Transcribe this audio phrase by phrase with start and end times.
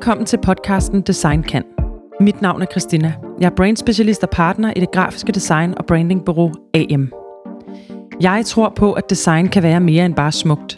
[0.00, 1.64] Velkommen til podcasten Design Kan.
[2.20, 3.12] Mit navn er Christina.
[3.40, 7.12] Jeg er brandspecialist og partner i det grafiske design og brandingbureau AM.
[8.20, 10.76] Jeg tror på, at design kan være mere end bare smukt.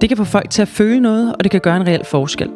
[0.00, 2.50] Det kan få folk til at føle noget, og det kan gøre en reel forskel.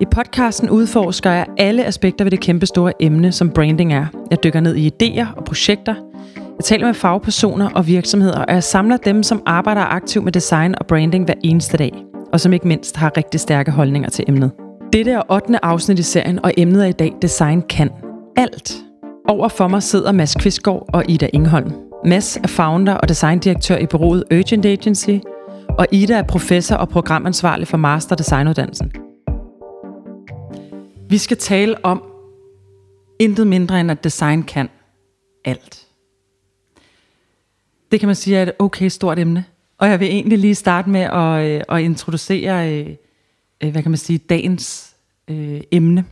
[0.00, 4.06] I podcasten udforsker jeg alle aspekter ved det kæmpe store emne, som branding er.
[4.30, 5.94] Jeg dykker ned i idéer og projekter.
[6.36, 10.74] Jeg taler med fagpersoner og virksomheder, og jeg samler dem, som arbejder aktivt med design
[10.80, 14.50] og branding hver eneste dag, og som ikke mindst har rigtig stærke holdninger til emnet.
[14.92, 15.64] Dette er 8.
[15.64, 17.90] afsnit i serien, og emnet er i dag Design kan
[18.36, 18.72] alt.
[19.28, 21.72] Over for mig sidder Mads Kvistgaard og Ida Ingholm.
[22.04, 25.10] Mads er founder og designdirektør i bureauet Urgent Agency,
[25.78, 28.92] og Ida er professor og programansvarlig for Master Designuddannelsen.
[31.08, 32.02] Vi skal tale om
[33.20, 34.68] intet mindre end at design kan
[35.44, 35.86] alt.
[37.92, 39.44] Det kan man sige er et okay stort emne.
[39.78, 42.96] Og jeg vil egentlig lige starte med at, øh, at introducere, øh,
[43.60, 44.96] øh, hvad kan man sige, dagens
[45.28, 46.04] øh, emne.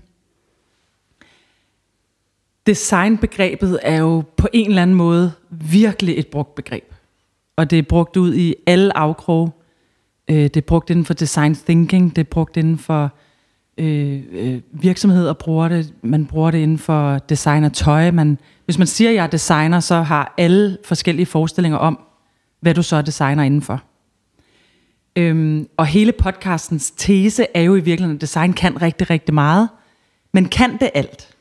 [2.67, 6.95] Designbegrebet er jo på en eller anden måde virkelig et brugt begreb.
[7.57, 9.51] Og det er brugt ud i alle afkroge.
[10.31, 13.13] Øh, det er brugt inden for design thinking, det er brugt inden for
[13.79, 18.11] øh, øh, virksomheder bruger det, man bruger det inden for design af tøj.
[18.11, 21.99] Man, hvis man siger, at jeg er designer, så har alle forskellige forestillinger om,
[22.61, 23.83] hvad du så er designer indenfor.
[25.19, 29.69] Øhm, og hele podcastens tese er jo i virkeligheden, at design kan rigtig, rigtig meget,
[30.33, 31.35] men kan det alt?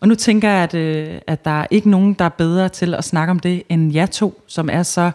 [0.00, 2.94] Og nu tænker jeg, at, øh, at der er ikke nogen, der er bedre til
[2.94, 5.10] at snakke om det, end jer to, som er så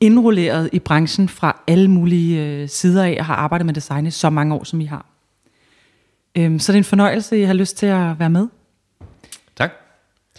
[0.00, 4.10] indrulleret i branchen fra alle mulige øh, sider af, og har arbejdet med design i
[4.10, 5.06] så mange år, som I har.
[6.34, 8.48] Øhm, så det er en fornøjelse, I har lyst til at være med.
[9.56, 9.70] Tak.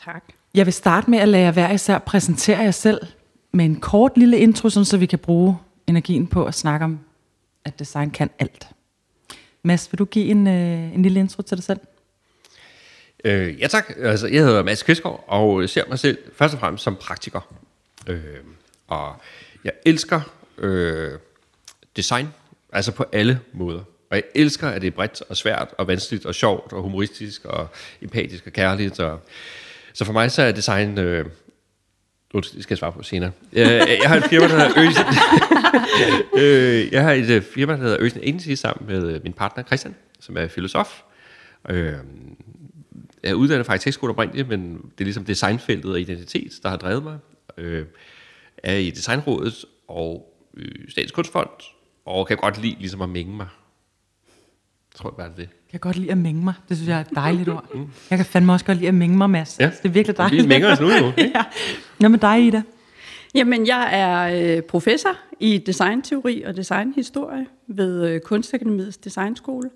[0.06, 0.24] Tak.
[0.54, 3.00] Jeg vil starte med at lade jer hver især præsentere jer selv
[3.52, 5.58] med en kort lille intro, sådan så vi kan bruge
[5.88, 7.00] energien på at snakke om,
[7.66, 8.68] at design kan alt.
[9.64, 11.80] Mads, vil du give en, øh, en lille intro til dig selv?
[13.24, 13.94] Øh, ja tak.
[13.98, 17.54] Altså, jeg hedder Mads Kvistgaard, og ser mig selv først og fremmest som praktiker.
[18.08, 18.24] Øh,
[18.88, 19.16] og
[19.64, 20.22] jeg elsker
[20.58, 21.12] øh,
[21.96, 22.28] design,
[22.74, 23.84] altså på alle måder.
[24.10, 27.46] Og jeg elsker, at det er bredt og svært og vanskeligt og sjovt og humoristisk
[27.46, 27.68] og
[28.02, 29.00] empatisk og kærligt.
[29.00, 29.20] Og,
[29.94, 30.98] så for mig så er design...
[30.98, 31.26] Øh,
[32.42, 33.32] det skal jeg svare på senere.
[33.54, 35.06] Øh, jeg, jeg har et firma, der hedder Øsen.
[36.42, 39.64] øh, jeg har et øh, firma, der hedder Øsen Agency sammen med øh, min partner
[39.64, 41.02] Christian, som er filosof.
[41.70, 41.94] Øh,
[43.24, 46.78] jeg er uddannet fra arkitektskole oprindeligt, men det er ligesom designfeltet og identitet, der har
[46.78, 47.18] drevet mig.
[47.58, 47.86] Øh,
[48.58, 51.50] er i Designrådet og øh, Statens Kunstfond,
[52.06, 53.48] og kan godt lide ligesom at mænge mig.
[54.94, 55.50] Jeg tror bare, det det.
[55.74, 56.54] Jeg kan godt lide at mænge mig.
[56.70, 57.66] Det synes jeg er et dejligt ord.
[58.10, 59.58] Jeg kan fandme også godt lide at mænge mig, Mads.
[59.60, 59.66] Ja.
[59.66, 60.44] Det er virkelig dejligt.
[60.44, 61.08] Vi mænger os nu jo.
[61.18, 61.32] Ikke?
[61.36, 61.44] ja.
[61.98, 62.62] Hvad med dig, Ida?
[63.36, 69.70] Jamen, jeg er øh, professor i designteori og designhistorie ved øh, Kunstakademiets Designskole.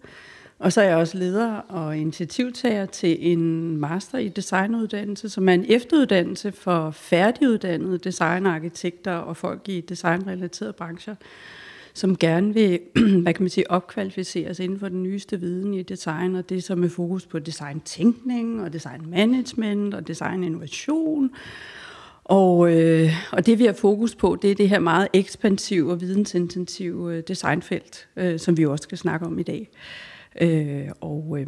[0.59, 5.53] Og så er jeg også leder og initiativtager til en master i designuddannelse, som er
[5.53, 11.15] en efteruddannelse for færdiguddannede designerarkitekter og folk i designrelaterede brancher,
[11.97, 12.79] som gerne vil,
[13.23, 16.83] hvad kan man sige, opkvalificeres inden for den nyeste viden i design, og det som
[16.83, 21.29] er fokus på designtænkning og designmanagement og designinnovation.
[22.23, 26.01] Og, øh, og det vi har fokus på, det er det her meget ekspansive og
[26.01, 29.69] vidensintensive øh, designfelt, øh, som vi også skal snakke om i dag.
[30.41, 31.47] Øh, og øh,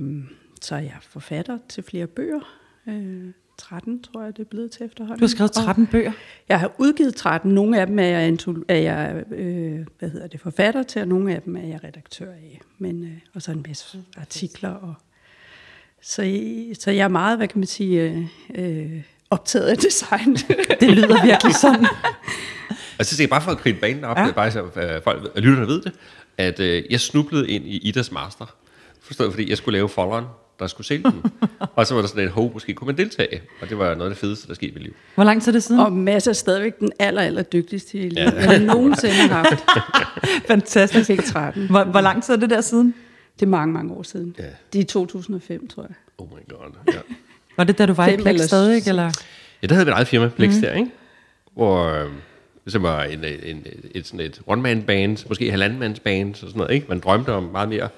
[0.61, 2.59] så er jeg forfatter til flere bøger.
[2.87, 3.27] Øh,
[3.59, 5.19] 13, tror jeg, det er blevet til efterhånden.
[5.19, 6.11] Du har skrevet 13 og bøger.
[6.49, 7.51] Jeg har udgivet 13.
[7.51, 8.37] Nogle af dem er jeg,
[8.67, 12.31] er jeg øh, hvad hedder det, forfatter til, og nogle af dem er jeg redaktør
[12.31, 12.61] af.
[12.77, 14.69] Men, øh, og så en masse artikler.
[14.69, 14.93] Og,
[16.01, 16.21] så,
[16.79, 18.25] så jeg er meget, hvad kan man sige, øh,
[18.55, 20.35] øh, optaget af design.
[20.81, 21.85] Det lyder virkelig sådan.
[22.99, 24.31] Og så skal jeg bare for at kridte banen op, Ja.
[24.31, 25.91] bare så øh, folk, og lytterne ved det,
[26.37, 28.55] at øh, jeg snublede ind i Idas master,
[29.01, 30.25] forstået, fordi jeg skulle lave folderen,
[30.59, 31.23] der skulle sælge den.
[31.75, 33.41] og så var der sådan et, hov, måske kunne man deltage.
[33.61, 34.93] Og det var noget af det fedeste, der skete i mit liv.
[35.15, 35.81] Hvor lang tid er det siden?
[35.81, 39.49] og Mads er stadigvæk den aller, aller dygtigste i livet, jeg har nogensinde haft.
[39.75, 39.81] Jeg
[40.47, 41.07] Fantastisk.
[41.07, 41.67] fik 13.
[41.69, 42.93] Hvor, hvor lang tid er det der siden?
[43.39, 44.35] Det er mange, mange år siden.
[44.39, 44.43] Ja.
[44.73, 45.91] Det er 2005, tror jeg.
[46.17, 46.93] Oh my god.
[46.93, 46.99] Ja,
[47.57, 49.11] Var det da du var i Fem Plex eller stadig, s- eller?
[49.61, 50.61] ja der havde vi et eget firma, Plex mm.
[50.61, 50.91] der, ikke?
[51.53, 52.09] Hvor, øh,
[52.67, 53.65] som var en, en,
[53.95, 56.85] et, sådan et one-man-band, måske halvandenmands-band, og sådan noget, ikke?
[56.89, 57.89] Man drømte om meget mere.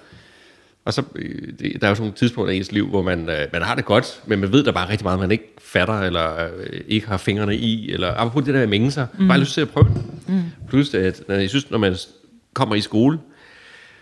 [0.85, 3.47] Og så, øh, der er jo sådan nogle tidspunkter i ens liv, hvor man, øh,
[3.53, 6.45] man har det godt, men man ved der bare rigtig meget, man ikke fatter, eller
[6.45, 9.27] øh, ikke har fingrene i, eller apropos det der med at mænge sig, mm.
[9.27, 10.03] bare lyst til at prøve det.
[10.27, 10.41] Mm.
[10.69, 11.95] Plus, at når jeg synes, når man
[12.53, 13.19] kommer i skole,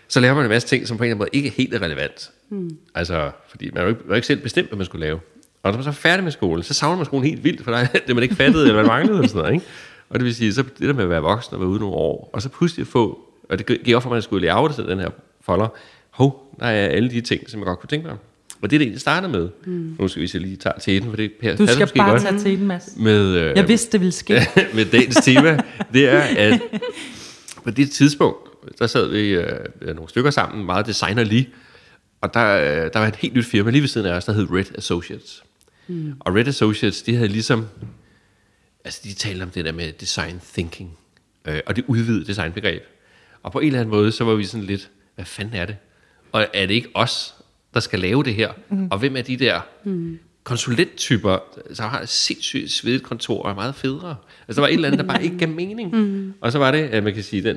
[0.08, 1.82] så lærer man en masse ting, som på en eller anden måde ikke er helt
[1.82, 2.30] relevant.
[2.50, 2.76] Mm.
[2.94, 5.20] Altså, fordi man jo ikke, har ikke selv bestemt, hvad man skulle lave.
[5.62, 7.70] Og når man så er færdig med skolen, så savner man skolen helt vildt, for
[7.70, 9.66] der er det, man ikke fattede, eller man manglede, eller sådan noget, ikke?
[10.10, 11.94] Og det vil sige, så det der med at være voksen og være ude nogle
[11.94, 14.56] år, og så pludselig få, og det gik op for mig, at jeg skulle lære
[14.56, 15.10] af den her
[15.40, 15.68] folder,
[16.10, 18.16] hov, der er alle de ting, som jeg godt kunne tænke mig.
[18.62, 19.48] Og det er det egentlig startede med.
[19.64, 19.96] Mm.
[19.98, 22.10] Nu skal vi så lige tage til den, for det passer Du skal måske bare
[22.10, 22.92] godt tage til den, Mads.
[22.96, 24.40] med, øh, Jeg vidste, det ville ske.
[24.74, 25.58] med dagens tema.
[25.92, 26.60] Det er, at
[27.64, 28.38] på det tidspunkt,
[28.78, 31.48] der sad vi øh, nogle stykker sammen, meget designer lige,
[32.20, 34.32] og der, øh, der var et helt nyt firma lige ved siden af os, der
[34.32, 35.42] hed Red Associates.
[35.88, 36.12] Mm.
[36.20, 37.66] Og Red Associates, de havde ligesom,
[38.84, 40.98] altså de talte om det der med design thinking,
[41.44, 42.82] øh, og det udvidede designbegreb.
[43.42, 45.76] Og på en eller anden måde, så var vi sådan lidt, hvad fanden er det?
[46.32, 47.34] Og er det ikke os,
[47.74, 48.52] der skal lave det her?
[48.68, 48.88] Mm.
[48.90, 50.18] Og hvem er de der mm.
[50.44, 51.38] konsulenttyper,
[51.76, 54.16] der har et sindssygt svedigt kontor og er meget federe?
[54.48, 55.96] Altså der var et eller andet, der bare ikke gav mening.
[55.96, 56.34] Mm.
[56.40, 57.56] Og så var det, at man kan sige, den,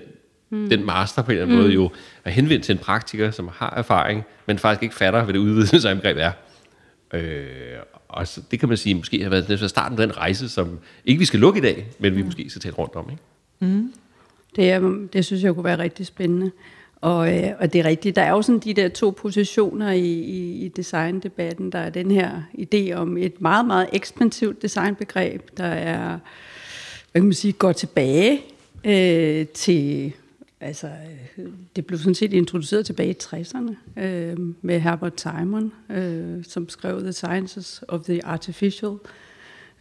[0.49, 0.69] mm.
[0.69, 1.63] den master på en eller anden mm.
[1.63, 1.89] måde jo
[2.25, 5.67] er henvendt til en praktiker, som har erfaring, men faktisk ikke fatter, hvad det udvidede
[5.75, 6.31] designbegreb er.
[7.13, 7.45] Øh,
[8.07, 10.79] og så, det kan man sige, måske har været det starten af den rejse, som
[11.05, 12.25] ikke vi skal lukke i dag, men vi mm.
[12.25, 13.09] måske skal tale rundt om.
[13.09, 13.23] Ikke?
[14.55, 16.51] Det, er, det synes jeg kunne være rigtig spændende.
[17.03, 20.09] Og, øh, og det er rigtigt, der er jo sådan de der to positioner i,
[20.09, 21.71] i, i designdebatten.
[21.71, 26.19] Der er den her idé om et meget, meget ekspansivt designbegreb, der er,
[27.11, 28.41] hvad kan man sige, går tilbage
[28.83, 30.13] øh, til,
[30.61, 30.89] altså
[31.37, 31.45] øh,
[31.75, 37.01] det blev sådan set introduceret tilbage i 60'erne øh, med Herbert Simon, øh, som skrev
[37.01, 38.95] The Sciences of the Artificial,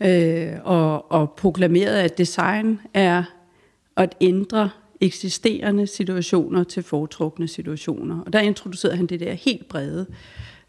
[0.01, 3.25] øh, og, og proklamerede, at design er
[3.97, 4.71] at ændre
[5.03, 8.21] eksisterende situationer til foretrukne situationer.
[8.27, 10.07] Og der introducerede han det der helt brede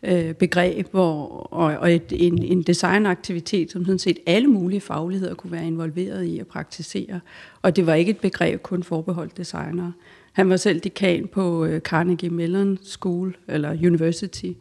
[0.04, 5.34] øh, begreb, hvor, og, og et, en, en designaktivitet, som sådan set alle mulige fagligheder
[5.34, 7.20] kunne være involveret i at praktisere.
[7.62, 9.94] Og det var ikke et begreb kun forbeholdt designere.
[10.34, 14.52] Han var selv dekan på øh, Carnegie Mellon School, eller University,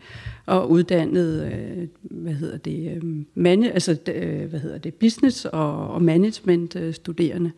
[0.46, 1.88] og uddannede, øh,
[2.22, 3.02] hvad hedder det, øh,
[3.34, 7.50] man, altså, øh, hvad hedder det, business og, og management øh, studerende.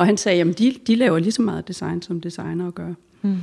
[0.00, 2.94] Og han sagde, at de, de laver lige så meget design, som designer gør.
[3.22, 3.36] Mm.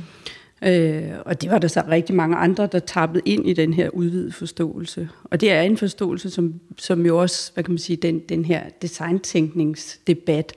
[0.62, 3.88] Øh, og det var der så rigtig mange andre, der tappede ind i den her
[3.88, 5.08] udvidede forståelse.
[5.24, 8.44] Og det er en forståelse, som, som jo også, hvad kan man sige, den, den
[8.44, 10.52] her designtænkningsdebat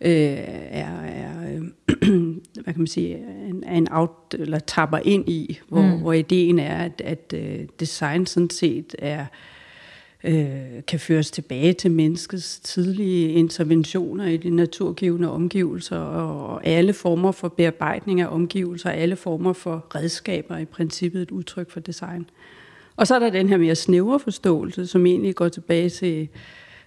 [0.00, 1.62] øh, er, er øh,
[2.64, 3.16] hvad kan man sige,
[3.48, 6.00] en, en out, eller tapper ind i, hvor, mm.
[6.00, 9.26] hvor ideen er, at, at uh, design sådan set er øh,
[10.26, 17.32] Øh, kan føres tilbage til menneskets tidlige interventioner i de naturgivende omgivelser, og alle former
[17.32, 22.30] for bearbejdning af omgivelser, alle former for redskaber i princippet et udtryk for design.
[22.96, 26.28] Og så er der den her mere snævre forståelse, som egentlig går tilbage til,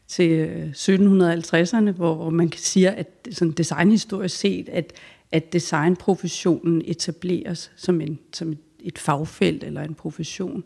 [0.08, 4.94] til øh, 1750'erne, hvor man kan sige, at sådan designhistorisk set, at,
[5.32, 10.66] at designprofessionen etableres som, en, som et fagfelt eller en profession.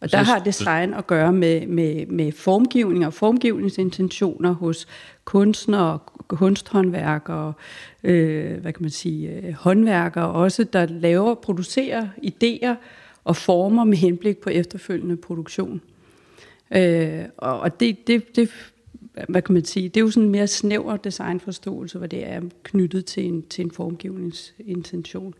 [0.00, 4.86] Og der har design at gøre med, med, med formgivning og formgivningsintentioner hos
[5.24, 5.98] kunstnere,
[6.28, 7.52] kunsthåndværkere,
[8.04, 12.74] øh, hvad kan man sige, øh, håndværkere også, der laver og producerer idéer
[13.24, 15.80] og former med henblik på efterfølgende produktion.
[16.76, 18.50] Øh, og det, det, det,
[19.28, 22.40] hvad kan man sige, det er jo sådan en mere snæver designforståelse, hvor det er
[22.62, 25.34] knyttet til en, til en formgivningsintention.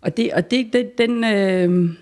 [0.00, 1.24] Og, det, og det, det, den...
[1.24, 1.94] Øh,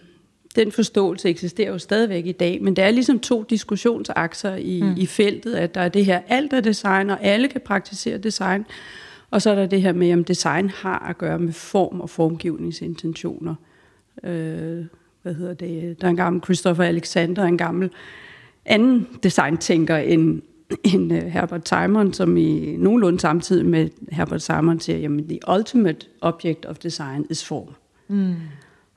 [0.56, 4.94] den forståelse eksisterer jo stadigvæk i dag, men der er ligesom to diskussionsakser i, mm.
[4.96, 8.64] i feltet, at der er det her, alt er design, og alle kan praktisere design,
[9.30, 12.10] og så er der det her med, om design har at gøre med form og
[12.10, 13.54] formgivningsintentioner.
[14.24, 14.84] Øh,
[15.22, 16.00] hvad hedder det?
[16.00, 17.90] Der er en gammel Christopher Alexander, en gammel
[18.64, 20.42] anden designtænker end,
[20.84, 26.06] end uh, Herbert Simon, som i nogenlunde samtidig med Herbert Simon siger, jamen the ultimate
[26.20, 27.74] object of design is form.
[28.08, 28.34] Mm.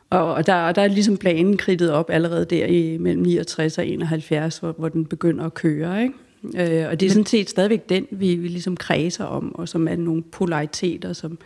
[0.10, 3.88] Og, der, og der er ligesom planen kridtet op allerede der i mellem 69 og
[3.88, 6.04] 71, hvor, hvor den begynder at køre.
[6.04, 6.14] Ikke?
[6.44, 9.88] Øh, og det er sådan set stadigvæk den, vi, vi ligesom kredser om, og som
[9.88, 11.38] er nogle polariteter, som,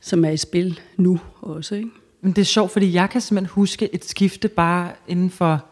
[0.00, 1.74] som er i spil nu også.
[1.74, 1.88] Ikke?
[2.20, 5.64] Men det er sjovt, fordi jeg kan simpelthen huske et skifte bare inden for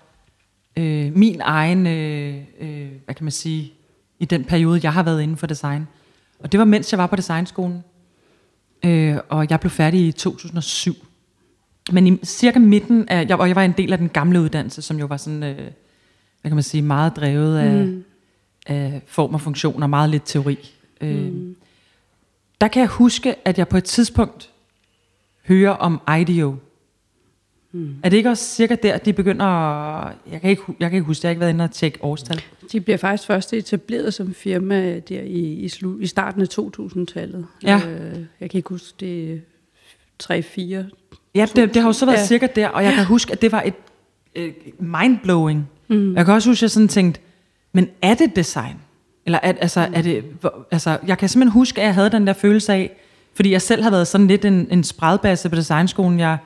[0.76, 3.72] øh, min egen, øh, øh, hvad kan man sige,
[4.18, 5.88] i den periode, jeg har været inden for design.
[6.38, 7.84] Og det var mens jeg var på designskolen,
[8.84, 10.94] øh, og jeg blev færdig i 2007.
[11.92, 14.82] Men i cirka midten af, jeg, og jeg var en del af den gamle uddannelse,
[14.82, 15.56] som jo var sådan, øh,
[16.40, 18.04] hvad kan man sige, meget drevet af, mm.
[18.66, 20.74] af form og funktioner, meget lidt teori.
[21.00, 21.56] Øh, mm.
[22.60, 24.50] Der kan jeg huske, at jeg på et tidspunkt
[25.46, 26.56] hører om IDEO.
[27.72, 27.94] Mm.
[28.02, 31.06] Er det ikke også cirka der, de begynder at, jeg kan ikke, jeg kan ikke
[31.06, 32.42] huske, jeg har ikke været inde og tjekke årstal.
[32.72, 37.46] De bliver faktisk først etableret som firma der i, i, slu, i starten af 2000-tallet.
[37.62, 37.80] Ja.
[37.88, 39.42] Øh, jeg kan ikke huske, det
[40.22, 40.99] 3-4
[41.34, 42.26] Ja, det, det har jo så været ja.
[42.26, 43.74] cirka der, og jeg kan huske, at det var et
[44.36, 45.68] øh, mindblowing.
[45.88, 46.16] Mm.
[46.16, 47.20] Jeg kan også huske, at jeg sådan tænkte,
[47.72, 48.76] men er det design?
[49.26, 49.94] Eller er, altså, mm.
[49.94, 50.24] er det,
[50.70, 52.90] altså, jeg kan simpelthen huske, at jeg havde den der følelse af,
[53.34, 56.18] Fordi jeg selv har været sådan lidt en, en spredbasse på designskolen.
[56.18, 56.38] Jeg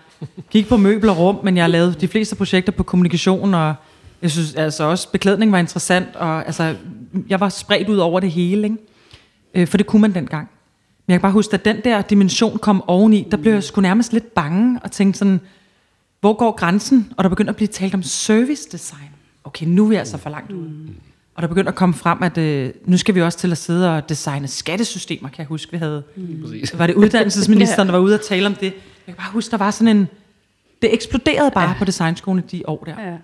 [0.51, 3.75] gik på møbler og rum, men jeg lavede de fleste projekter på kommunikation, og
[4.23, 6.77] jeg synes altså også, beklædning var interessant, og altså,
[7.29, 8.77] jeg var spredt ud over det hele, ikke?
[9.55, 10.49] Øh, for det kunne man dengang.
[11.07, 13.81] Men jeg kan bare huske, at den der dimension kom oveni, der blev jeg sgu
[13.81, 15.41] nærmest lidt bange, og tænkte sådan,
[16.21, 17.13] hvor går grænsen?
[17.17, 19.11] Og der begyndte at blive talt om service design.
[19.45, 20.71] Okay, nu er vi altså for langt ude.
[21.35, 23.97] Og der begyndte at komme frem, at øh, nu skal vi også til at sidde
[23.97, 26.03] og designe skattesystemer, kan jeg huske, vi havde.
[26.43, 26.79] Præcis.
[26.79, 28.63] Var det uddannelsesministeren, der var ude og tale om det?
[28.63, 28.73] Jeg
[29.07, 30.09] kan bare huske, der var sådan en...
[30.83, 31.75] Det eksploderede bare ja.
[31.79, 33.11] på designskolen i de år der.
[33.11, 33.17] Ja.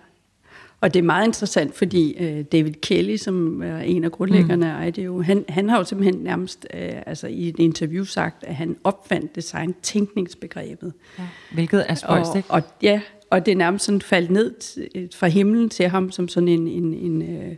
[0.80, 4.82] Og det er meget interessant, fordi øh, David Kelly, som er en af grundlæggerne mm.
[4.82, 8.54] af IDEO, han, han har jo simpelthen nærmest øh, altså i et interview sagt, at
[8.54, 10.92] han opfandt design-tænkningsbegrebet.
[11.18, 11.24] Ja.
[11.52, 12.50] Hvilket er spøjst, og, ikke?
[12.50, 16.28] og, ja, og det er nærmest sådan faldt ned t- fra himlen til ham som
[16.28, 17.56] sådan en, en, en, øh,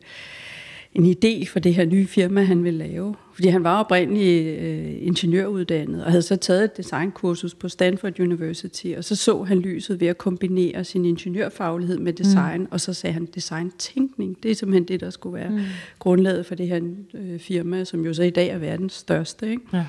[0.95, 3.15] en idé for det her nye firma, han ville lave.
[3.35, 8.87] Fordi han var oprindeligt øh, ingeniøruddannet, og havde så taget et designkursus på Stanford University,
[8.97, 12.69] og så så han lyset ved at kombinere sin ingeniørfaglighed med design, mm.
[12.71, 14.43] og så sagde han design-tænkning.
[14.43, 15.61] Det er simpelthen det, der skulle være mm.
[15.99, 16.81] grundlaget for det her
[17.15, 19.51] øh, firma, som jo så i dag er verdens største.
[19.51, 19.63] Ikke?
[19.73, 19.87] Ja.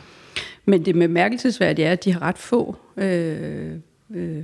[0.65, 3.71] Men det bemærkelsesværdige er, at de har ret få øh,
[4.15, 4.43] øh,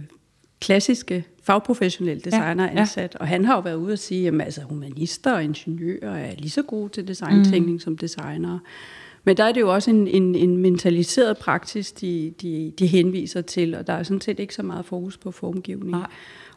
[0.62, 2.80] klassiske fagprofessionelle designer Ja, ja.
[2.80, 3.16] ansat.
[3.16, 6.50] Og han har jo været ude og sige, at altså, humanister og ingeniører er lige
[6.50, 7.80] så gode til designtænkning mm.
[7.80, 8.60] som designere.
[9.24, 13.42] Men der er det jo også en, en, en mentaliseret praksis, de, de, de henviser
[13.42, 15.92] til, og der er sådan set ikke så meget fokus på formgivning.
[15.92, 16.08] Nej.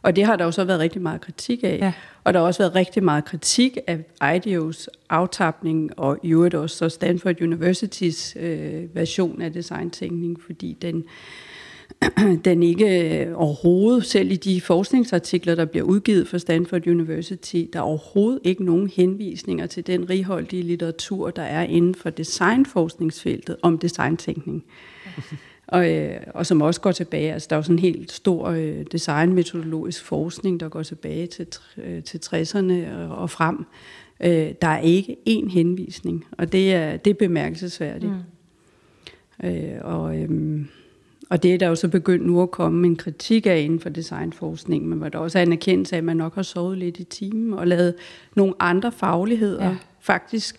[0.02, 1.78] Og det har der jo så været rigtig meget kritik af.
[1.80, 1.92] Ja.
[2.24, 6.76] Og der har også været rigtig meget kritik af IDEO's aftapning, og i øvrigt også
[6.76, 11.04] så Stanford Universitys øh, version af designtænkning, fordi den,
[12.44, 17.78] den ikke øh, overhovedet, selv i de forskningsartikler, der bliver udgivet fra Stanford University, der
[17.78, 23.78] er overhovedet ikke nogen henvisninger til den righoldige litteratur, der er inden for designforskningsfeltet om
[23.78, 24.64] designtænkning.
[25.66, 28.48] Og, øh, og som også går tilbage, altså der er jo sådan en helt stor
[28.48, 31.46] øh, designmetodologisk forskning, der går tilbage til,
[31.78, 33.66] øh, til 60'erne og, og frem.
[34.20, 38.12] Øh, der er ikke én henvisning, og det er, det er bemærkelsesværdigt.
[39.42, 39.48] Mm.
[39.48, 40.68] Øh, og, øhm,
[41.32, 43.88] og det er der jo så begyndt nu at komme en kritik af inden for
[43.88, 46.96] designforskning, men hvor der også er en erkendelse af, at man nok har sovet lidt
[46.98, 47.94] i timen og lavet
[48.36, 49.68] nogle andre fagligheder Ja.
[49.70, 49.76] ja.
[50.00, 50.56] faktisk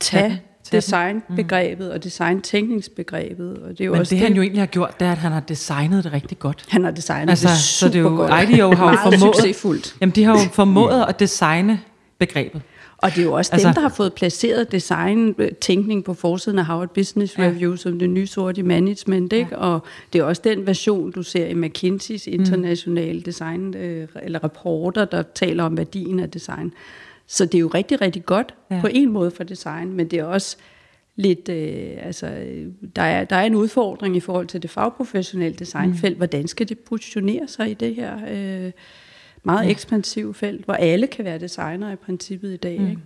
[0.00, 0.38] Tag tage den.
[0.72, 3.58] designbegrebet og designtænkningsbegrebet.
[3.58, 5.18] Og det er jo Men også det, han jo egentlig har gjort, det er, at
[5.18, 6.64] han har designet det rigtig godt.
[6.68, 8.50] han har designet Altså, det så det er jo- supergodt.
[8.50, 9.96] IDEO har jo formået- succesfuldt.
[10.00, 11.80] Jamen, de har jo formået at designe
[12.18, 12.62] begrebet.
[12.98, 16.64] Og det er jo også Altså- dem, der har fået placeret design-tænkning på forsiden af
[16.64, 17.38] Harvard Business.
[17.38, 17.76] Review ja.
[17.76, 19.32] som det nye sorte management.
[19.32, 19.48] Ikke?
[19.50, 19.56] Ja.
[19.56, 19.80] Og
[20.12, 25.22] det er også den version, du ser i McKinseys internationale design, øh, eller rapporter, der
[25.34, 26.72] taler om værdien af design.
[27.26, 28.74] Så det er jo rigtig, rigtig godt Ja.
[28.74, 28.80] ja.
[28.80, 30.56] på en måde for design, men det er også
[31.16, 35.56] lidt, øh, altså, øh, der er, der er en udfordring i forhold til det fagprofessionelle
[35.58, 36.12] designfelt.
[36.12, 36.16] Mm.
[36.16, 38.70] Hvordan skal det positionere sig i det her øh,
[39.44, 42.90] meget ekspansive felt, hvor alle kan være designer i princippet i dag, mm.
[42.90, 43.02] ikke?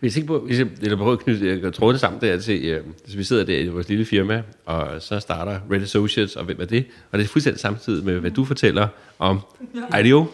[0.00, 2.84] Hvis jeg tænker på, hvis jeg, eller prøver at knytte det sammen der til, øh,
[3.06, 6.60] så vi sidder der i vores lille firma, og så starter Red Associates, og hvem
[6.60, 6.84] er det?
[7.12, 8.88] Og det er fuldstændig samtidig med, hvad du fortæller
[9.18, 9.40] om
[10.00, 10.26] IDEO.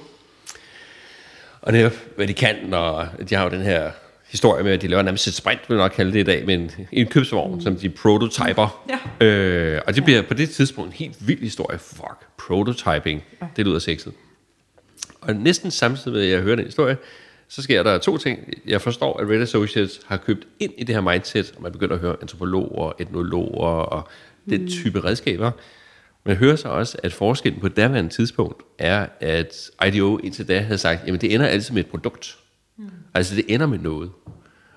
[1.62, 3.90] Og det er, hvad de kan, og de har jo den her
[4.30, 6.46] historie med, at de laver nærmest et sprint, vil jeg nok kalde det i dag,
[6.46, 7.60] med en, en købsvogn, mm.
[7.60, 8.86] som de prototyper.
[9.20, 9.26] Ja.
[9.26, 11.78] Øh, og det bliver på det tidspunkt en helt vild historie.
[11.78, 13.22] Fuck, prototyping.
[13.42, 13.46] Ja.
[13.56, 14.12] Det lyder sexet.
[15.20, 16.96] Og næsten samtidig med, at jeg hører den historie,
[17.48, 18.52] så sker der to ting.
[18.66, 21.94] Jeg forstår, at Red Associates har købt ind i det her mindset, og man begynder
[21.94, 24.08] at høre antropologer, etnologer og
[24.50, 25.50] den type redskaber.
[26.24, 30.60] Men jeg hører så også, at forskellen på daværende tidspunkt er, at IDEO indtil da
[30.60, 32.38] havde sagt, jamen det ender altid med et produkt.
[32.76, 32.90] Mm.
[33.14, 34.10] Altså det ender med noget.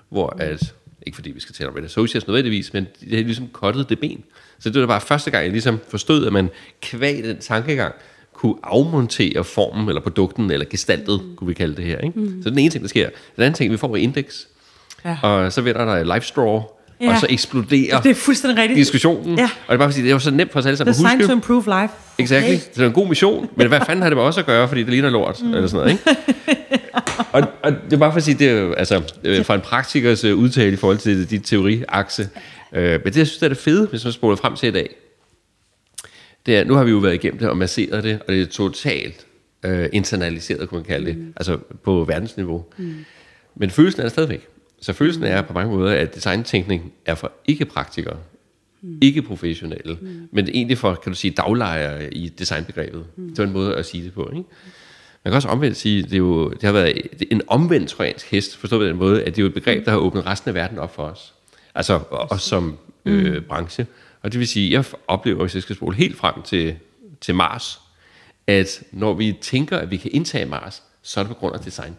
[0.08, 0.74] Hvor at,
[1.06, 4.00] ikke fordi vi skal tale om Red Associates nødvendigvis, men det har ligesom kottet det
[4.00, 4.24] ben.
[4.58, 6.50] Så det var bare første gang, jeg ligesom forstod, at man
[6.82, 7.94] kvæg den tankegang,
[8.44, 11.36] kunne afmontere formen, eller produkten, eller gestaltet, mm.
[11.36, 11.98] kunne vi kalde det her.
[11.98, 12.20] Ikke?
[12.20, 12.42] Mm.
[12.42, 13.08] Så den ene ting, der sker.
[13.36, 14.48] Den anden ting, vi får et indeks,
[15.04, 15.16] Ja.
[15.22, 16.62] og så vender der Life Straw,
[17.00, 17.10] Ja.
[17.10, 18.78] og så eksploderer Det er fuldstændig rigtigt.
[18.78, 19.38] diskussionen.
[19.38, 19.44] Ja.
[19.44, 20.96] Og det er bare fordi, det er jo så nemt for os alle sammen at
[20.96, 21.26] Design huske.
[21.26, 21.94] to improve life.
[22.18, 22.54] Exactly.
[22.54, 22.60] Okay.
[22.74, 24.80] Det er en god mission, men hvad fanden har det med os at gøre, fordi
[24.82, 25.54] det ligner lort, mm.
[25.54, 26.20] eller sådan noget, ikke?
[27.32, 29.60] og, og det er bare for at sige, det er jo, altså, øh, fra en
[29.60, 32.28] praktikers øh, udtale i forhold til dit teoriakse.
[32.74, 34.72] Øh, men det, jeg synes, det er det fede, hvis man spoler frem til i
[34.72, 34.94] dag,
[36.46, 38.46] det er, nu har vi jo været igennem det og masseret det, og det er
[38.46, 39.26] totalt
[39.64, 41.32] øh, internaliseret, kunne man kalde det, mm.
[41.36, 42.64] altså på verdensniveau.
[42.76, 42.94] Mm.
[43.54, 44.46] Men følelsen er der stadigvæk.
[44.80, 48.16] Så følelsen er på mange måder, at designtænkning er for ikke-praktikere,
[48.82, 48.98] mm.
[49.00, 50.28] ikke professionelle, mm.
[50.32, 53.04] men egentlig for, kan du sige, daglejere i designbegrebet.
[53.16, 53.28] Mm.
[53.28, 54.44] Det var en måde at sige det på, ikke?
[55.24, 58.56] Man kan også omvendt sige, det, er jo, det har været en omvendt trojansk hest,
[58.56, 60.54] forstået på den måde, at det er jo et begreb, der har åbnet resten af
[60.54, 61.34] verden op for os.
[61.74, 63.86] Altså os som øh, branche.
[64.24, 66.74] Og det vil sige, jeg oplever, hvis jeg skal spole helt frem til,
[67.20, 67.80] til Mars,
[68.46, 71.60] at når vi tænker, at vi kan indtage Mars, så er det på grund af
[71.60, 71.96] design.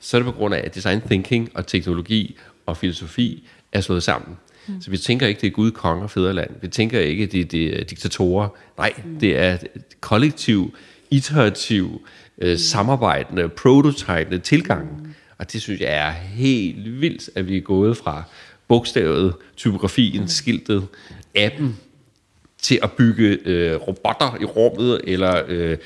[0.00, 4.02] Så er det på grund af, at design thinking og teknologi og filosofi er slået
[4.02, 4.36] sammen.
[4.66, 4.80] Mm.
[4.80, 6.50] Så vi tænker ikke, det er Gud, konge og fædreland.
[6.62, 8.48] Vi tænker ikke, det, det er diktatorer.
[8.78, 9.18] Nej, mm.
[9.18, 9.58] det er
[10.00, 10.76] kollektiv,
[11.10, 12.06] iterativ,
[12.38, 15.02] øh, samarbejdende, prototypende tilgang.
[15.02, 15.14] Mm.
[15.38, 18.22] Og det synes jeg er helt vildt, at vi er gået fra
[18.68, 20.28] bogstavet, typografien, mm.
[20.28, 20.86] skiltet,
[21.34, 21.76] appen,
[22.58, 25.78] til at bygge øh, robotter i rummet, eller øh,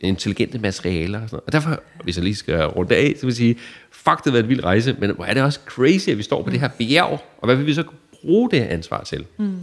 [0.00, 1.22] intelligente materialer.
[1.22, 1.46] Og, sådan noget.
[1.46, 3.56] og derfor, hvis jeg lige skal runde af, så vil jeg sige,
[3.90, 6.22] fuck, det har været en vild rejse, men hvor er det også crazy, at vi
[6.22, 6.52] står på mm.
[6.52, 7.84] det her bjerg, og hvad vil vi så
[8.20, 9.26] bruge det her ansvar til?
[9.36, 9.62] Mm.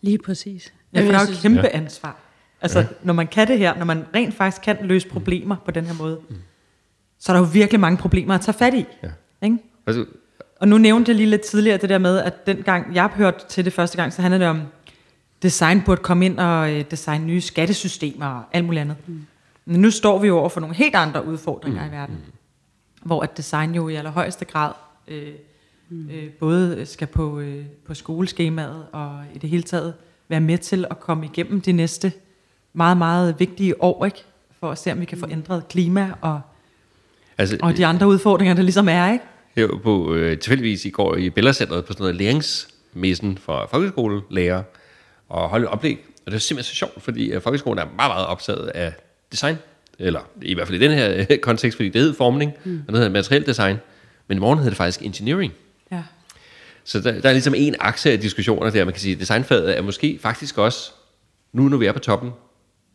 [0.00, 0.72] Lige præcis.
[0.94, 1.68] Ja, for der er jo et kæmpe ja.
[1.72, 2.20] ansvar.
[2.60, 2.86] Altså, ja.
[3.02, 5.94] når man kan det her, når man rent faktisk kan løse problemer på den her
[5.94, 6.36] måde, mm.
[7.18, 8.84] så er der jo virkelig mange problemer at tage fat i.
[9.02, 9.08] Ja.
[9.42, 9.58] Ikke?
[9.86, 10.04] Altså,
[10.64, 13.38] og nu nævnte jeg lige lidt tidligere det der med, at den gang jeg hørte
[13.48, 14.62] til det første gang, så handlede det om,
[15.42, 18.96] design burde komme ind og øh, designe nye skattesystemer og alt muligt andet.
[19.06, 19.26] Mm.
[19.64, 21.88] Men nu står vi jo over for nogle helt andre udfordringer mm.
[21.88, 23.06] i verden, mm.
[23.06, 24.72] hvor at design jo i allerhøjeste grad
[25.08, 25.32] øh,
[25.88, 26.08] mm.
[26.10, 29.94] øh, både skal på, øh, på skoleskemaet og i det hele taget
[30.28, 32.12] være med til at komme igennem de næste
[32.72, 34.24] meget, meget vigtige år, ikke?
[34.60, 36.40] for at se, om vi kan få ændret klima og,
[37.38, 39.12] altså, og de andre udfordringer, der ligesom er.
[39.12, 39.24] Ikke?
[39.56, 44.62] Jeg var på, øh, tilfældigvis i går i Bellacenteret på sådan noget læringsmessen for folkeskolelærer,
[45.28, 45.98] og holde et oplæg.
[46.26, 48.92] Og det er simpelthen så sjovt, fordi folkeskolen er meget, meget optaget af
[49.32, 49.56] design,
[49.98, 52.82] eller i hvert fald i den her øh, kontekst, fordi det hedder formning, mm.
[52.86, 53.76] og det hedder materiel design,
[54.28, 55.52] men i morgen hedder det faktisk engineering.
[55.92, 56.02] Ja.
[56.84, 59.78] Så der, der er ligesom en akse af diskussioner der, man kan sige, at designfaget
[59.78, 60.92] er måske faktisk også,
[61.52, 62.30] nu når vi er på toppen,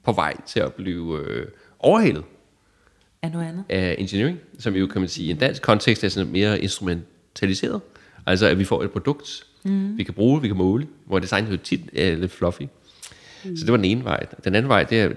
[0.05, 1.47] på vej til at blive øh,
[1.79, 2.23] overhældet
[3.21, 3.63] af noget andet.
[3.69, 7.81] Af engineering, som jo kan man sige i en dansk kontekst er sådan mere instrumentaliseret.
[8.25, 9.97] Altså at vi får et produkt, mm.
[9.97, 12.61] vi kan bruge, vi kan måle, hvor design jo tit er lidt fluffy.
[13.45, 13.57] Mm.
[13.57, 14.25] Så det var den ene vej.
[14.43, 15.09] Den anden vej, det er,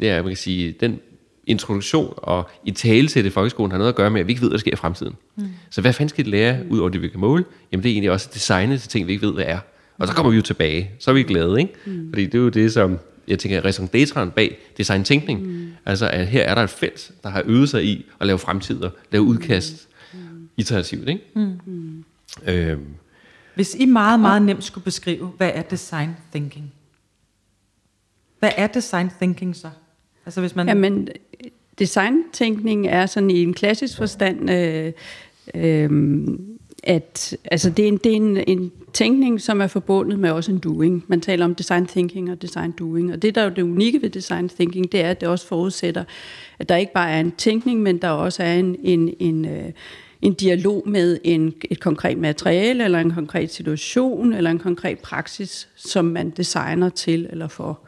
[0.00, 1.00] det er man kan sige, den
[1.46, 4.42] introduktion og i tale til det folkeskolen har noget at gøre med, at vi ikke
[4.42, 5.14] ved, hvad der sker i fremtiden.
[5.36, 5.48] Mm.
[5.70, 7.44] Så hvad fanden skal det lære, ud over det, vi kan måle?
[7.72, 9.58] Jamen det er egentlig også at designe til ting, vi ikke ved, hvad er.
[9.98, 10.90] Og så kommer vi jo tilbage.
[10.98, 11.72] Så er vi glade, ikke?
[11.86, 12.08] Mm.
[12.12, 15.42] Fordi det er jo det, som jeg tænker, raison d'être bag design tænkning.
[15.42, 15.72] Mm.
[15.86, 18.90] Altså, at her er der et felt, der har øvet sig i at lave fremtider,
[19.10, 20.18] lave udkast, mm.
[20.56, 21.20] iterativt, ikke?
[21.34, 22.04] Mm.
[22.46, 22.86] Øhm,
[23.54, 26.72] hvis I meget, meget nemt skulle beskrive, hvad er design thinking?
[28.38, 29.70] Hvad er design thinking så?
[30.26, 30.68] Altså hvis man...
[30.68, 31.08] Jamen,
[31.78, 34.92] design-tænkning er sådan i en klassisk forstand, øh,
[35.54, 35.90] øh,
[36.82, 40.52] at altså det er, en, det er en, en tænkning, som er forbundet med også
[40.52, 41.04] en doing.
[41.08, 43.12] Man taler om design thinking og design doing.
[43.12, 45.46] Og det, der er jo det unikke ved design thinking, det er, at det også
[45.46, 46.04] forudsætter,
[46.58, 49.72] at der ikke bare er en tænkning, men der også er en, en, en, øh,
[50.22, 55.68] en dialog med en, et konkret materiale, eller en konkret situation, eller en konkret praksis,
[55.76, 57.80] som man designer til eller for.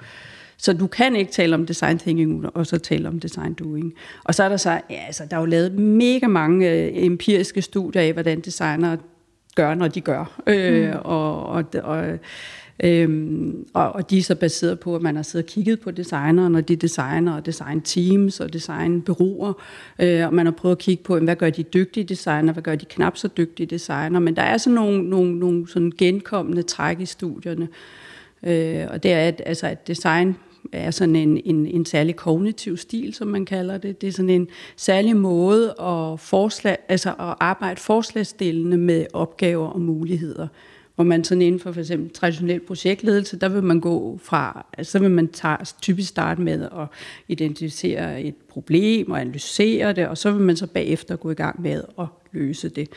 [0.64, 3.94] Så du kan ikke tale om design thinking og så tale om design doing.
[4.24, 7.62] Og så er der så, ja, altså, der er jo lavet mega mange øh, empiriske
[7.62, 8.96] studier af, hvordan designer
[9.57, 10.40] gør, når de gør.
[10.46, 10.98] Øh, mm.
[11.05, 12.18] og, og, og
[12.85, 15.90] Øhm, og, og de er så baseret på, at man har siddet og kigget på
[15.90, 19.53] designere, når de designer, og design teams og designbureauer,
[19.98, 22.74] øh, og man har prøvet at kigge på, hvad gør de dygtige designer, hvad gør
[22.74, 27.00] de knap så dygtige designer, men der er sådan nogle, nogle, nogle sådan genkommende træk
[27.00, 27.68] i studierne,
[28.42, 30.37] øh, og det er, at, altså, at design
[30.76, 34.00] er sådan en, en, en særlig kognitiv stil, som man kalder det.
[34.00, 39.80] Det er sådan en særlig måde at, forslag, altså at arbejde forslagstillende med opgaver og
[39.80, 40.48] muligheder
[40.94, 44.92] hvor man sådan inden for for eksempel traditionel projektledelse, der vil man gå fra, altså
[44.92, 46.87] så vil man tage, typisk starte med at
[47.28, 51.62] identificere et problem og analysere det, og så vil man så bagefter gå i gang
[51.62, 52.88] med at løse det.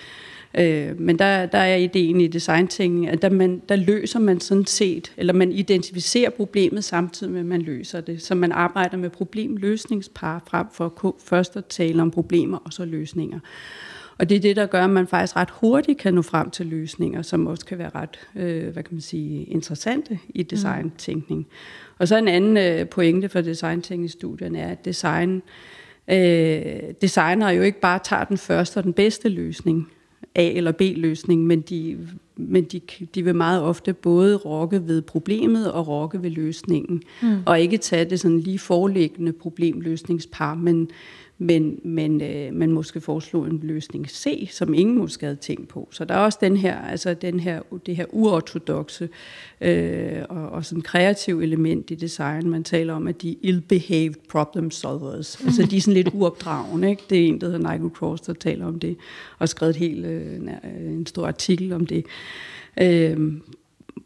[0.57, 4.65] Øh, men der, der er ideen i designtænkning, at der, man, der løser man sådan
[4.65, 8.21] set, eller man identificerer problemet samtidig med, at man løser det.
[8.21, 13.39] Så man arbejder med problemløsningspar frem for først at tale om problemer og så løsninger.
[14.19, 16.65] Og det er det, der gør, at man faktisk ret hurtigt kan nå frem til
[16.65, 20.47] løsninger, som også kan være ret, øh, hvad kan man sige, interessante i mm.
[20.47, 21.47] designtænkning.
[21.97, 25.41] Og så en anden øh, pointe for designtænkningsstudien er, at design,
[26.07, 29.91] øh, designer jo ikke bare tager den første og den bedste løsning,
[30.37, 31.97] A- eller B-løsning, men de,
[32.35, 32.81] men de,
[33.15, 37.37] de vil meget ofte både rokke ved problemet og rokke ved løsningen, mm.
[37.45, 40.89] og ikke tage det sådan lige foreliggende problemløsningspar, men
[41.39, 45.87] men, men øh, man måske foreslå en løsning C, som ingen måske havde tænkt på.
[45.91, 49.09] Så der er også den her, altså den her, det her uortodoxe
[49.61, 52.49] øh, og, og sådan kreativ element i design.
[52.49, 55.39] Man taler om, at de ill-behaved problem solvers.
[55.45, 56.89] altså de er sådan lidt uopdragende.
[56.89, 57.03] Ikke?
[57.09, 58.97] Det er en, der hedder Nigel Cross, der taler om det,
[59.39, 60.39] og skrevet helt, øh,
[60.75, 62.05] en stor artikel om det.
[62.81, 63.33] Øh,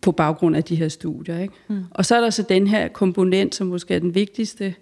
[0.01, 1.39] på baggrund af de her studier.
[1.39, 1.53] Ikke?
[1.67, 1.83] Mm.
[1.91, 4.73] Og så er der så den her komponent, som måske er den vigtigste,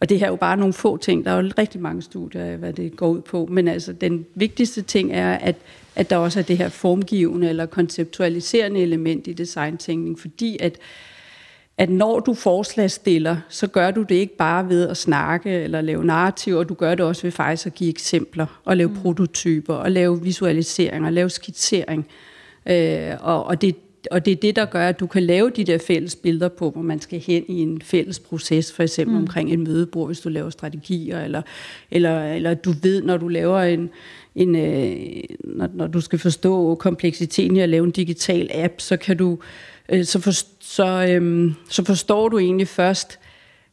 [0.00, 1.24] og det her er jo bare nogle få ting.
[1.24, 3.48] Der er jo rigtig mange studier af, hvad det går ud på.
[3.50, 5.56] Men altså, den vigtigste ting er, at,
[5.96, 10.78] at der også er det her formgivende eller konceptualiserende element i designtænkning, fordi at,
[11.78, 16.04] at når du forslagstiller, så gør du det ikke bare ved at snakke eller lave
[16.04, 18.96] narrativer, du gør det også ved faktisk at give eksempler, og lave mm.
[18.96, 22.06] prototyper, og lave visualiseringer, og lave skitsering.
[22.66, 23.76] Øh, og, og det,
[24.10, 26.70] og det er det, der gør, at du kan lave de der fælles billeder på,
[26.70, 29.22] hvor man skal hen i en fælles proces, for eksempel mm.
[29.22, 31.42] omkring en mødebord, hvis du laver strategier, eller,
[31.90, 33.90] eller, eller du ved, når du laver en,
[34.34, 38.96] en øh, når, når du skal forstå kompleksiteten i at lave en digital app, så
[38.96, 39.38] kan du,
[39.88, 43.18] øh, så, for, så, øh, så forstår du egentlig først,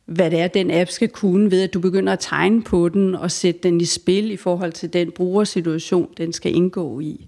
[0.05, 3.15] hvad det er, den app skal kunne, ved at du begynder at tegne på den
[3.15, 7.27] og sætte den i spil i forhold til den brugersituation, den skal indgå i.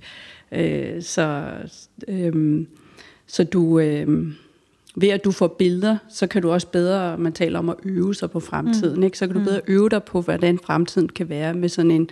[0.51, 1.51] Øh, så
[2.07, 2.65] øh,
[3.33, 4.27] så du, øh,
[4.95, 8.15] ved at du får billeder, så kan du også bedre, man taler om at øve
[8.15, 9.03] sig på fremtiden, mm.
[9.03, 9.17] ikke?
[9.17, 9.45] så kan du mm.
[9.45, 12.09] bedre øve dig på, hvordan fremtiden kan være med sådan en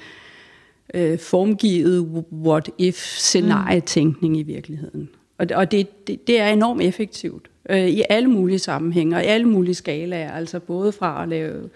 [0.94, 4.40] øh, formgivet what-if-scenarietænkning mm.
[4.40, 5.10] i virkeligheden.
[5.38, 9.26] Og, og det, det, det er enormt effektivt øh, i alle mulige sammenhænge og i
[9.26, 11.70] alle mulige skalaer, altså både fra at lave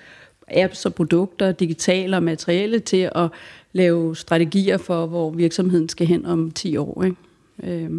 [0.48, 3.30] apps og produkter, digitale og materielle, til at
[3.74, 7.04] lave strategier for, hvor virksomheden skal hen om 10 år.
[7.04, 7.18] Ikke?
[7.64, 7.90] Øh,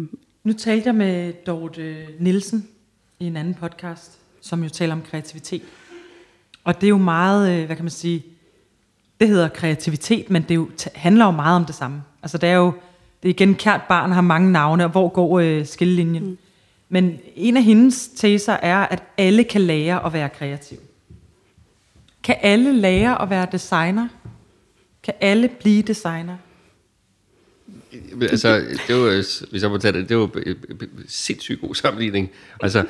[0.47, 2.67] nu talte jeg med Dorte Nielsen
[3.19, 5.61] i en anden podcast, som jo taler om kreativitet.
[6.63, 8.25] Og det er jo meget, øh, hvad kan man sige,
[9.19, 12.03] det hedder kreativitet, men det jo, handler jo meget om det samme.
[12.23, 12.73] Altså det er jo,
[13.23, 16.25] det er igen, kært barn har mange navne, og hvor går øh, skillelinjen?
[16.25, 16.37] Mm.
[16.89, 20.77] Men en af hendes teser er, at alle kan lære at være kreativ.
[22.23, 24.07] Kan alle lære at være designer?
[25.03, 26.37] Kan alle blive designer?
[28.21, 28.57] Altså,
[28.87, 32.31] det var, hvis jeg må tage det, det var en sindssygt god sammenligning.
[32.61, 32.85] Altså,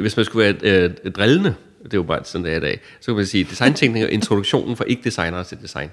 [0.00, 2.80] hvis man skulle være et drillende, det er jo bare sådan, det er i dag,
[3.00, 5.90] så kan man sige, designtænkning er introduktionen for ikke-designere til design.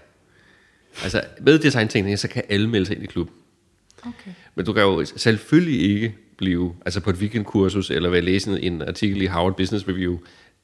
[1.03, 3.35] Altså, med designtænkning, så kan alle melde sig ind i klubben.
[4.01, 4.31] Okay.
[4.55, 8.81] Men du kan jo selvfølgelig ikke blive, altså på et weekendkursus, eller være læsende en
[8.81, 10.17] artikel i Harvard Business Review,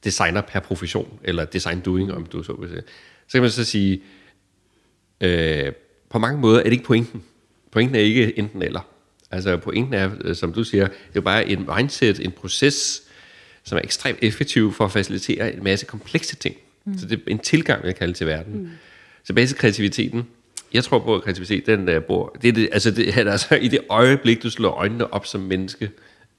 [0.04, 2.82] designer per profession, eller design doing, om du så vil sige.
[3.28, 4.02] Så kan man så sige,
[5.20, 5.72] øh,
[6.10, 7.22] på mange måder er det ikke pointen.
[7.72, 8.80] Pointen er ikke enten eller.
[9.30, 13.02] Altså pointen er, øh, som du siger, det er jo bare en mindset, en proces,
[13.64, 16.56] som er ekstremt effektiv for at facilitere en masse komplekse ting.
[16.84, 16.98] Mm.
[16.98, 18.62] Så det er en tilgang, jeg kalder til verden.
[18.62, 18.68] Mm.
[19.24, 20.26] Så basisk kreativiteten,
[20.72, 23.68] jeg tror på, at kreativitet, den der bor, det er det, altså, det, altså i
[23.68, 25.90] det øjeblik, du slår øjnene op som menneske,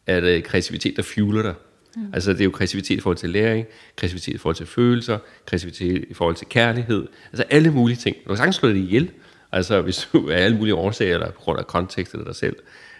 [0.08, 1.54] er det kreativitet, der fueler dig.
[1.96, 2.02] Mm.
[2.14, 3.66] Altså det er jo kreativitet i forhold til læring,
[3.96, 8.16] kreativitet i forhold til følelser, kreativitet i forhold til kærlighed, altså alle mulige ting.
[8.24, 9.12] Du kan sagtens slå det ihjel,
[9.54, 12.56] Altså hvis du er alle mulige årsager, eller på grund af kontekst eller dig selv.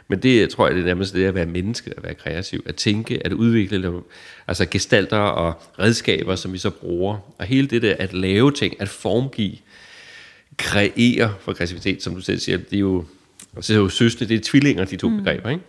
[0.08, 2.76] Men det tror jeg, det er nærmest det at være menneske, at være kreativ, at
[2.76, 4.02] tænke, at udvikle,
[4.48, 7.18] altså gestalter og redskaber, som vi så bruger.
[7.38, 9.58] Og hele det der at lave ting, at formgive,
[10.58, 13.06] kreere for kreativitet, som du selv siger, det er jo,
[13.56, 15.18] det er jo søsne, det er tvillinger, de to mm.
[15.18, 15.50] begreber.
[15.50, 15.64] Ikke?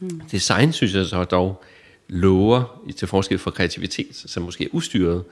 [0.00, 0.20] Mm.
[0.30, 1.64] Design synes jeg så dog
[2.08, 5.24] lover til forskel for kreativitet, som måske er ustyret,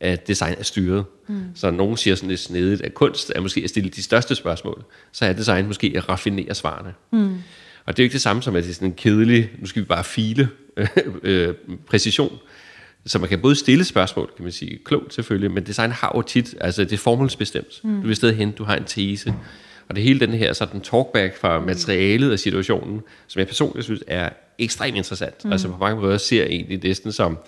[0.00, 1.04] at design er styret.
[1.28, 1.42] Mm.
[1.54, 4.84] Så nogen siger sådan lidt snedigt, at kunst er måske at stille de største spørgsmål,
[5.12, 6.94] så er design måske at raffinere svarene.
[7.12, 7.34] Mm.
[7.84, 9.66] Og det er jo ikke det samme som, at det er sådan en kedelig, nu
[9.66, 10.48] skal vi bare file,
[11.22, 11.54] øh,
[11.86, 12.38] præcision.
[13.06, 16.22] Så man kan både stille spørgsmål, kan man sige, klogt selvfølgelig, men design har jo
[16.22, 17.80] tit, altså det er formålsbestemt.
[17.84, 18.00] Mm.
[18.00, 19.34] Du vil stadig hen, du har en tese.
[19.88, 24.04] Og det hele den her sådan talkback fra materialet af situationen, som jeg personligt synes
[24.06, 25.44] er ekstremt interessant.
[25.44, 25.52] Mm.
[25.52, 27.38] Altså på mange måder ser jeg egentlig næsten som,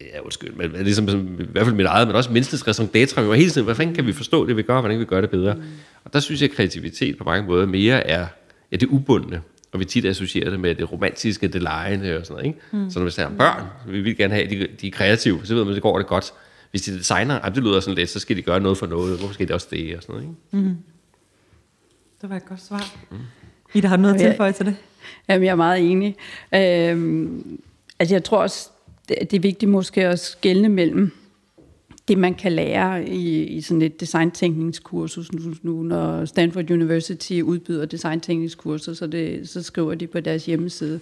[0.00, 3.34] ja, undskyld, men ligesom, i hvert fald mit eget, men også menneskets raison d'etre, var
[3.34, 5.30] hele tiden, hvad fanden kan vi forstå det, vi gør, hvordan kan vi gøre det
[5.30, 5.54] bedre?
[5.54, 5.62] Mm.
[6.04, 8.26] Og der synes jeg, at kreativitet på mange måder mere er
[8.72, 12.34] ja, det ubundne, og vi tit associerer det med det romantiske, det lejende og sådan
[12.34, 12.46] noget.
[12.46, 12.84] Ikke?
[12.84, 12.90] Mm.
[12.90, 15.54] Så når vi siger børn, vi vil gerne have, at de, de er kreative, så
[15.54, 16.32] ved man, at det går det godt.
[16.70, 19.34] Hvis de designer, det lyder sådan lidt, så skal de gøre noget for noget, hvorfor
[19.34, 20.28] skal det også det og sådan noget.
[20.52, 20.68] Ikke?
[20.68, 20.76] Mm.
[22.22, 22.94] Det var et godt svar.
[23.10, 23.16] Mm.
[23.74, 24.76] Ida, har du noget at tilføje til det?
[25.28, 26.16] Jamen, jeg er meget enig.
[26.54, 27.60] Øhm,
[27.98, 28.70] altså, jeg tror også,
[29.20, 31.12] det, er vigtigt måske at skælne mellem
[32.08, 37.86] det, man kan lære i, i sådan et designtænkningskursus nu, nu, når Stanford University udbyder
[37.86, 41.00] designtænkningskurser, så, det, så skriver de på deres hjemmeside,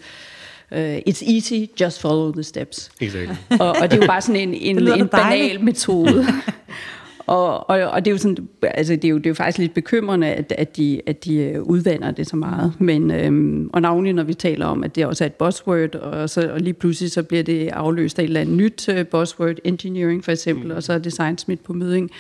[0.71, 2.91] uh, it's easy, just follow the steps.
[3.01, 3.37] Exactly.
[3.61, 6.27] og, og det er jo bare sådan en, en, en banal metode.
[7.29, 9.59] Og, og, og det er jo sådan, altså det er jo, det er jo faktisk
[9.59, 12.73] lidt bekymrende, at, at, de, at de øh, udvander det så meget.
[12.79, 16.31] Men, øhm, og navnlig når vi taler om, at det også er et buzzword, og,
[16.31, 19.57] så, og lige pludselig så bliver det afløst af et eller andet nyt uh, buzzword,
[19.65, 22.11] engineering for eksempel, og så er design smidt på møding.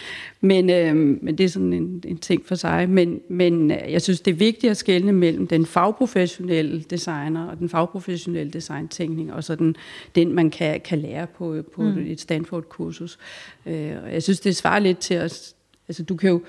[0.40, 2.88] Men, øhm, men det er sådan en, en ting for sig.
[2.90, 7.68] Men, men jeg synes, det er vigtigt at skelne mellem den fagprofessionelle designer og den
[7.68, 9.76] fagprofessionelle designtænkning, og så den,
[10.14, 12.06] den man kan, kan lære på, på mm.
[12.06, 13.18] et Stanford-kursus.
[13.66, 15.54] Øh, og jeg synes, det svarer lidt til at...
[15.88, 16.40] Altså, du kan jo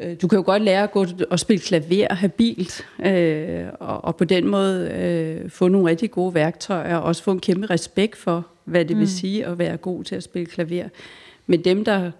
[0.00, 4.16] øh, du kan jo godt lære at gå og spille klaver habilt, øh, og, og
[4.16, 8.16] på den måde øh, få nogle rigtig gode værktøjer, og også få en kæmpe respekt
[8.16, 9.00] for, hvad det mm.
[9.00, 10.88] vil sige at være god til at spille klaver.
[11.46, 12.10] Men dem, der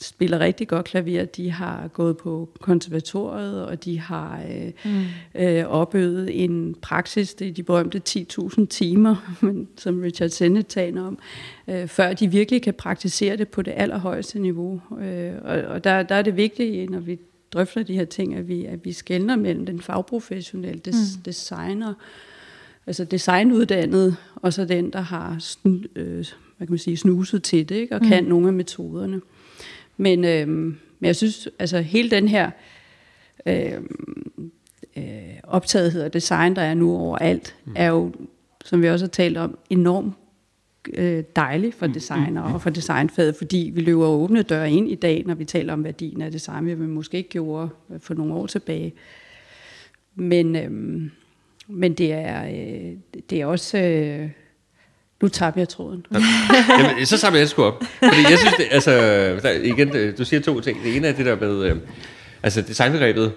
[0.00, 5.04] spiller rigtig godt klaver, de har gået på konservatoriet, og de har øh, mm.
[5.42, 9.36] øh, opøvet en praksis, det er de berømte 10.000 timer,
[9.82, 11.18] som Richard Sennett taler om,
[11.68, 14.80] øh, før de virkelig kan praktisere det på det allerhøjeste niveau.
[15.00, 17.18] Øh, og og der, der er det vigtigt, når vi
[17.52, 21.22] drøfter de her ting, at vi, at vi skældner mellem den fagprofessionelle des, mm.
[21.22, 21.94] designer,
[22.86, 27.68] altså designuddannet, og så den, der har snu, øh, hvad kan man sige, snuset til
[27.68, 27.94] det, ikke?
[27.94, 28.08] og mm.
[28.08, 29.20] kan nogle af metoderne.
[30.00, 32.50] Men, øh, men jeg synes, altså hele den her
[33.46, 33.72] øh,
[34.96, 35.04] øh,
[35.42, 37.72] optagethed og design, der er nu overalt, mm.
[37.76, 38.12] er jo,
[38.64, 40.14] som vi også har talt om, enormt
[40.94, 42.54] øh, dejligt for mm, designer mm.
[42.54, 45.84] og for designfaget, fordi vi løber åbne døre ind i dag, når vi taler om
[45.84, 48.92] værdien af design, vi måske ikke gjorde for nogle år tilbage.
[50.14, 50.70] Men, øh,
[51.68, 52.92] men det er, øh,
[53.30, 53.78] det er også...
[53.78, 54.30] Øh,
[55.22, 56.06] nu tager jeg tråden.
[56.68, 57.82] Jamen, så samler jeg sgu op.
[57.98, 58.90] Fordi jeg synes, det, altså,
[59.42, 60.82] der, igen, du siger to ting.
[60.84, 61.76] Det ene er det der med, øh,
[62.42, 63.32] altså designbegrebet,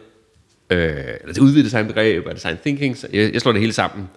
[0.70, 4.10] øh, eller det udvidede designbegreb og design thinking, så jeg, jeg slår det hele sammen.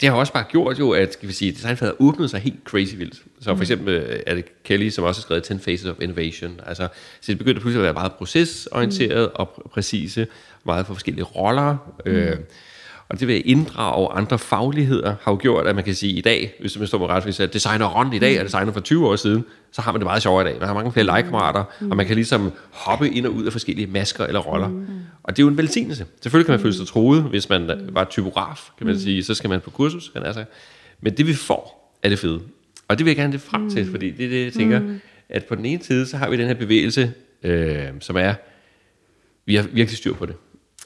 [0.00, 2.60] Det har også bare gjort jo, at skal vi sige, designfaget har åbnet sig helt
[2.64, 3.14] crazy vildt.
[3.14, 3.60] Så for mm.
[3.60, 6.60] eksempel øh, er det Kelly, som også har skrevet 10 Phases of Innovation.
[6.66, 6.88] Altså,
[7.20, 9.34] så det begyndte pludselig at være meget procesorienteret mm.
[9.34, 10.26] og præcise,
[10.64, 11.76] meget for forskellige roller.
[12.06, 12.12] Mm.
[12.12, 12.36] Øh,
[13.08, 16.54] og det vil inddrage andre fagligheder, har jo gjort, at man kan sige i dag,
[16.60, 19.08] hvis man står på ret, hvis at designer Ron i dag er designer for 20
[19.08, 20.58] år siden, så har man det meget sjovere i dag.
[20.58, 21.90] Man har mange flere legekammerater, mm.
[21.90, 24.68] og man kan ligesom hoppe ind og ud af forskellige masker eller roller.
[24.68, 24.86] Mm.
[25.22, 26.06] Og det er jo en velsignelse.
[26.20, 29.50] Selvfølgelig kan man føle sig troet, hvis man var typograf, kan man sige, så skal
[29.50, 30.44] man på kursus, kan altså.
[31.00, 32.40] Men det vi får, er det fede.
[32.88, 34.80] Og det vil jeg gerne lidt frem til, fordi det er det, jeg tænker,
[35.28, 37.12] at på den ene side, så har vi den her bevægelse,
[37.42, 38.34] øh, som er,
[39.46, 40.34] vi har virkelig styr på det.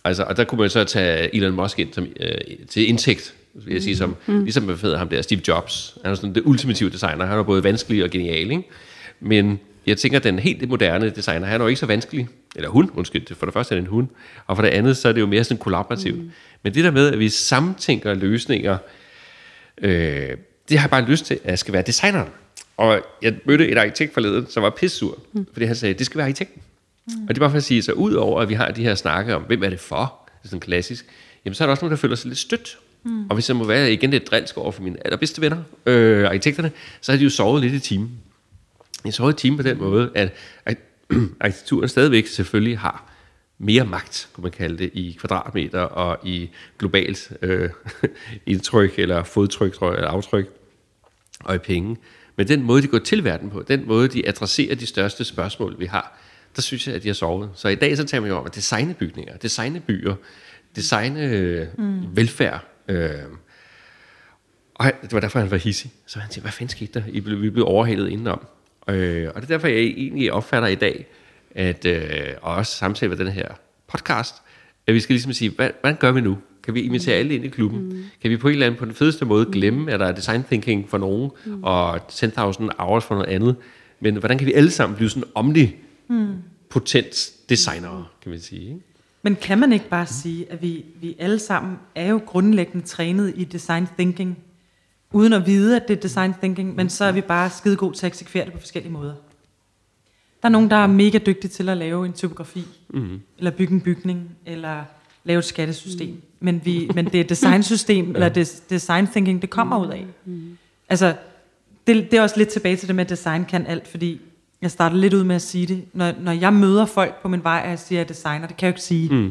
[0.06, 2.30] Altså, og der kunne man så tage Elon Musk ind som, øh,
[2.68, 4.42] til indtægt, vil jeg sige, som, mm.
[4.42, 5.98] ligesom hvad hedder ham der, Steve Jobs.
[6.02, 7.26] Han er sådan det ultimative designer.
[7.26, 8.62] Han er både vanskelig og genial, ikke?
[9.20, 12.28] Men jeg tænker, den helt moderne designer, han er jo ikke så vanskelig.
[12.56, 14.08] Eller hun, undskyld, for det første er det en hund.
[14.46, 16.18] Og for det andet, så er det jo mere sådan kollaborativt.
[16.18, 16.30] Mm.
[16.62, 18.78] Men det der med, at vi samtænker løsninger,
[19.82, 19.90] øh,
[20.68, 22.28] det har jeg bare lyst til, at skal være designeren.
[22.76, 25.46] Og jeg mødte et arkitekt forleden, som var pissur, mm.
[25.52, 26.62] fordi han sagde, det skal være arkitekten.
[27.06, 27.22] Mm.
[27.22, 28.94] Og det er bare for at sige, så ud over at vi har de her
[28.94, 31.06] snakke om, hvem er det for, det er sådan klassisk,
[31.44, 32.78] jamen så er der også nogen, der føler sig lidt stødt.
[33.04, 33.26] Mm.
[33.28, 36.72] Og hvis jeg må være igen lidt drilsk over for mine allerbedste venner, øh, arkitekterne,
[37.00, 38.10] så har de jo sovet lidt i timen.
[39.04, 40.32] Jeg sovet i timen på den måde, at
[41.40, 43.12] arkitekturen stadigvæk selvfølgelig har
[43.58, 47.70] mere magt, kunne man kalde det, i kvadratmeter og i globalt øh,
[48.46, 50.46] indtryk, eller fodtryk, tror jeg, eller aftryk,
[51.44, 51.96] og i penge.
[52.36, 55.76] Men den måde, de går til verden på, den måde, de adresserer de største spørgsmål,
[55.78, 56.18] vi har,
[56.56, 57.50] der synes jeg, at de har sovet.
[57.54, 60.14] Så i dag så taler man jo om at designe bygninger, designe byer,
[60.76, 62.16] designe øh, mm.
[62.16, 62.64] velfærd.
[62.88, 63.10] Øh.
[64.74, 65.90] Og det var derfor, han var hissig.
[66.06, 67.06] Så han siger, hvad fanden skete der?
[67.08, 68.46] I blev, vi blev overhældet indenom.
[68.88, 71.06] Øh, og det er derfor, jeg egentlig opfatter i dag,
[71.50, 73.48] at, øh, og også samtale med den her
[73.88, 74.34] podcast,
[74.86, 76.38] at vi skal ligesom sige, hvad, hvad gør vi nu?
[76.62, 77.18] Kan vi invitere mm.
[77.18, 77.88] alle ind i klubben?
[77.88, 78.04] Mm.
[78.22, 80.44] Kan vi på en eller anden, på den fedeste måde glemme, at der er design
[80.44, 81.64] thinking for nogen, mm.
[81.64, 83.56] og 10.000 hours for noget andet?
[84.00, 85.74] Men hvordan kan vi alle sammen blive sådan omni
[86.08, 86.34] mm.
[86.70, 88.62] potent designer, kan man sige.
[88.62, 88.80] Ikke?
[89.22, 93.34] Men kan man ikke bare sige, at vi, vi alle sammen er jo grundlæggende trænet
[93.36, 94.38] i design thinking,
[95.12, 97.96] uden at vide, at det er design thinking, men så er vi bare skide gode
[97.96, 99.14] til at eksekvere det på forskellige måder.
[100.42, 103.20] Der er nogen, der er mega dygtige til at lave en typografi, mm.
[103.38, 104.84] eller bygge en bygning, eller
[105.24, 106.08] lave et skattesystem.
[106.08, 106.22] Mm.
[106.40, 110.06] Men, vi, men det er designsystem, eller det, design thinking, det kommer ud af.
[110.24, 110.58] Mm.
[110.88, 111.14] Altså,
[111.86, 114.20] det, det er også lidt tilbage til det med, at design kan alt, fordi
[114.66, 115.84] jeg starter lidt ud med at sige det.
[115.92, 118.46] Når, når jeg møder folk på min vej, og jeg siger, at jeg er designer,
[118.46, 119.14] det kan jeg jo ikke sige.
[119.14, 119.24] Mm.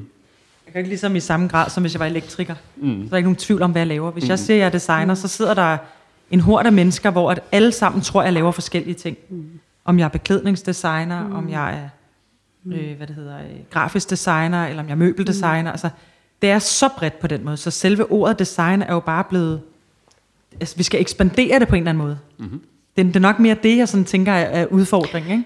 [0.65, 2.56] Jeg kan ikke ligesom i samme grad, som hvis jeg var elektriker.
[2.76, 3.02] Mm.
[3.02, 4.12] Så er der ikke nogen tvivl om, hvad jeg laver.
[4.12, 4.30] Hvis mm.
[4.30, 5.78] jeg siger, at jeg er designer, så sidder der
[6.32, 9.17] en hord af mennesker, hvor at alle sammen tror, at jeg laver forskellige ting.
[9.30, 9.50] Mm.
[9.86, 11.36] Om jeg er beklædningsdesigner, mm.
[11.36, 11.89] om jeg er
[12.74, 15.62] øh, hvad det hedder, øh, grafisk designer, eller om jeg er møbeldesigner.
[15.62, 15.67] Mm.
[15.67, 15.89] Altså,
[16.41, 17.58] det er så bredt på den måde.
[17.58, 19.62] Så selve ordet design er jo bare blevet...
[20.60, 22.17] Altså, vi skal ekspandere det på en eller anden måde.
[22.38, 22.62] Mm-hmm
[22.97, 25.43] det, det er nok mere det, jeg sådan tænker er, udfordringen, ikke?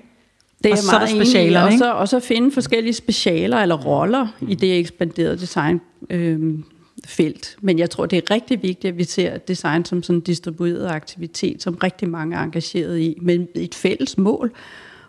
[0.63, 1.25] Det er Og så er der enig i.
[1.25, 1.77] specialerne, og ikke?
[1.77, 6.59] så, og så finde forskellige specialer eller roller i det ekspanderede design øh,
[7.05, 7.57] felt.
[7.61, 10.87] Men jeg tror, det er rigtig vigtigt, at vi ser design som sådan en distribueret
[10.87, 14.51] aktivitet, som rigtig mange er engageret i, men et fælles mål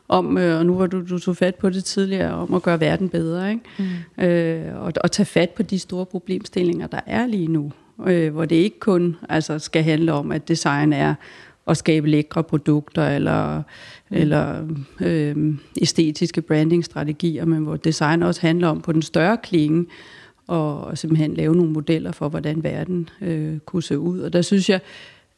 [0.09, 2.81] om, øh, og nu var du, du tog fat på det tidligere, om at gøre
[2.81, 3.63] verden bedre, ikke?
[4.19, 4.25] Mm.
[4.25, 7.73] Øh, og, og tage fat på de store problemstillinger, der er lige nu,
[8.07, 11.15] øh, hvor det ikke kun altså, skal handle om, at design er
[11.67, 13.63] at skabe lækre produkter eller,
[14.11, 14.17] mm.
[14.17, 14.67] eller
[15.01, 19.87] øh, æstetiske brandingstrategier, men hvor design også handler om på den større klinge
[20.47, 24.21] og, og simpelthen lave nogle modeller for, hvordan verden øh, kunne se ud.
[24.21, 24.81] Og der synes jeg,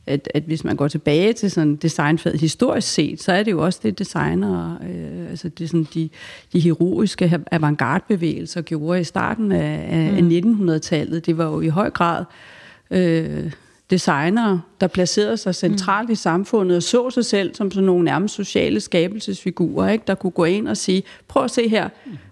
[0.07, 3.65] at, at hvis man går tilbage til sådan designfaget historisk set, så er det jo
[3.65, 6.09] også det designer, øh, altså det sådan de,
[6.53, 10.31] de heroiske avantgarde-bevægelser gjorde i starten af, af, mm.
[10.31, 11.27] af 1900-tallet.
[11.27, 12.25] Det var jo i høj grad
[12.91, 13.53] øh,
[13.93, 16.13] designere, der placerede sig centralt mm.
[16.13, 20.05] i samfundet og så sig selv som sådan nogle nærmest sociale skabelsesfigurer, ikke?
[20.07, 21.89] der kunne gå ind og sige, prøv at se her,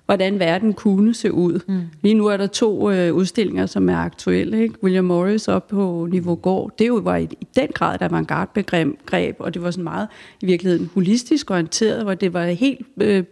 [0.07, 1.61] hvordan verden kunne se ud.
[1.67, 1.81] Mm.
[2.03, 4.63] Lige nu er der to øh, udstillinger, som er aktuelle.
[4.63, 4.75] Ikke?
[4.83, 9.37] William Morris op på Niveau Gård, det jo var i, i den grad et avantgarde-begreb,
[9.39, 10.09] og det var sådan meget
[10.41, 12.87] i virkeligheden holistisk orienteret, hvor det var helt...
[13.01, 13.25] Øh,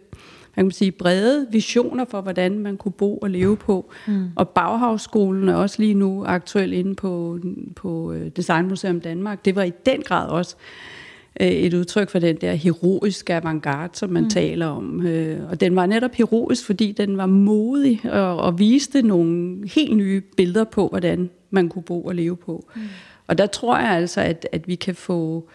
[0.65, 3.91] man kan sige, brede visioner for, hvordan man kunne bo og leve på.
[4.07, 4.29] Mm.
[4.35, 7.39] Og Bauhaus-skolen er også lige nu aktuel inde på,
[7.75, 9.45] på øh, Designmuseum Danmark.
[9.45, 10.55] Det var i den grad også
[11.39, 14.29] øh, et udtryk for den der heroiske avantgarde, som man mm.
[14.29, 15.07] taler om.
[15.07, 19.97] Øh, og den var netop heroisk, fordi den var modig og, og viste nogle helt
[19.97, 22.69] nye billeder på, hvordan man kunne bo og leve på.
[22.75, 22.81] Mm.
[23.27, 25.49] Og der tror jeg altså, at, at vi kan få...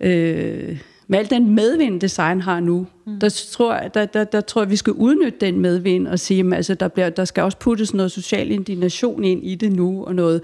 [0.00, 3.20] Øh, med al den medvind, design har nu, mm.
[3.20, 6.52] der, tror der, der, der tror jeg, vi skal udnytte den medvind og sige, at
[6.52, 10.14] altså, der, bliver, der skal også puttes noget social indignation ind i det nu, og
[10.14, 10.42] noget,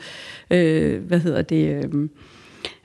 [0.50, 2.09] øh, hvad hedder det, øh,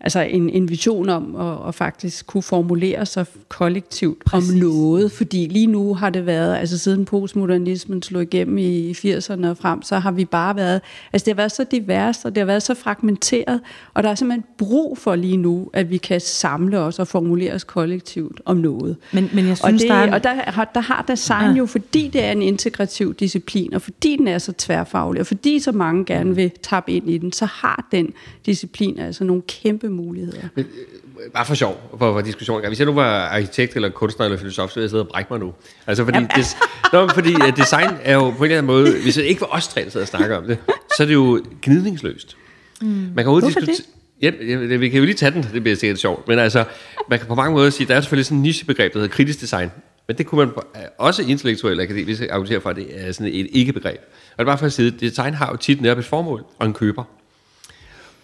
[0.01, 4.51] altså en, en vision om at, at faktisk kunne formulere sig kollektivt Præcis.
[4.51, 9.47] om noget, fordi lige nu har det været, altså siden postmodernismen slog igennem i 80'erne
[9.47, 10.81] og frem, så har vi bare været,
[11.13, 13.61] altså det har været så divers, og det har været så fragmenteret,
[13.93, 17.53] og der er simpelthen brug for lige nu, at vi kan samle os og formulere
[17.53, 18.97] os kollektivt om noget.
[19.13, 20.13] Men, men jeg synes, og, det, der er...
[20.13, 24.15] og der, har, der har design jo, fordi det er en integrativ disciplin, og fordi
[24.17, 27.45] den er så tværfaglig, og fordi så mange gerne vil tappe ind i den, så
[27.45, 28.13] har den
[28.45, 30.41] disciplin altså nogle kæmpe muligheder.
[30.55, 32.67] Men, øh, bare for sjov, for, for diskussion.
[32.67, 35.27] Hvis jeg nu var arkitekt eller kunstner eller filosof, så ville jeg sidde og brække
[35.33, 35.53] mig nu.
[35.87, 36.57] Altså fordi, des,
[36.93, 39.47] nå, fordi uh, design er jo på en eller anden måde, hvis det ikke var
[39.47, 40.57] os tre, der sidder og snakker om det,
[40.97, 42.37] så er det jo gnidningsløst.
[42.81, 42.87] Mm.
[42.87, 43.75] Man kan Hvorfor diskutere...
[44.21, 46.27] Ja, ja, vi kan jo lige tage den, det bliver sikkert sjovt.
[46.27, 46.63] Men altså,
[47.09, 49.41] man kan på mange måder sige, der er selvfølgelig sådan en nichebegreb, der hedder kritisk
[49.41, 49.71] design.
[50.07, 50.63] Men det kunne man på-
[50.97, 53.99] også intellektuelt akademisk argumentere for, at det er sådan et ikke-begreb.
[54.31, 56.43] Og det er bare for at sige, at design har jo tit netop et formål
[56.59, 57.03] og en køber.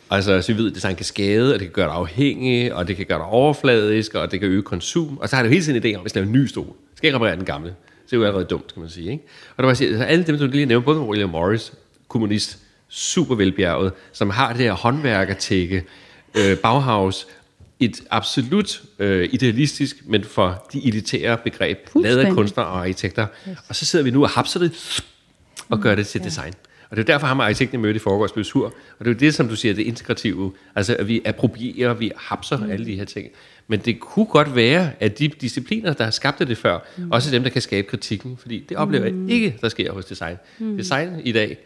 [0.10, 2.88] Altså, så vi ved, at design kan skade, og det kan gøre dig afhængig, og
[2.88, 5.18] det kan gøre dig overfladisk, og det kan øge konsum.
[5.18, 6.74] Og så har det jo hele tiden en idé om, at lave en ny stol.
[6.96, 7.70] Skal ikke reparere den gamle.
[7.70, 9.12] Så det er jo allerede dumt, kan man sige.
[9.12, 9.24] Ikke?
[9.50, 11.74] Og der var altså, alle dem, du lige nævnte, både William Morris,
[12.08, 12.58] kommunist,
[12.90, 15.84] super velbjerget, som har det her håndværkertække,
[16.38, 17.28] øh, Bauhaus,
[17.80, 23.28] et absolut øh, idealistisk, men for de elitære begreb, lavet af kunstnere og arkitekter.
[23.50, 23.58] Yes.
[23.70, 25.02] Og så sidder vi nu og hapser det,
[25.70, 26.54] og gør det til design.
[26.96, 28.66] Og det er derfor, ham og arkitekten i møde i forgårs blev sur.
[28.66, 30.52] Og det er jo det, som du siger, det integrative.
[30.76, 32.72] Altså, at vi approprierer, vi hapser mm.
[32.72, 33.28] alle de her ting.
[33.68, 37.12] Men det kunne godt være, at de discipliner, der har skabt det før, mm.
[37.12, 38.38] også er dem, der kan skabe kritikken.
[38.38, 40.36] Fordi det oplever jeg ikke, der sker hos design.
[40.60, 40.78] Mm.
[40.78, 41.58] Design i dag,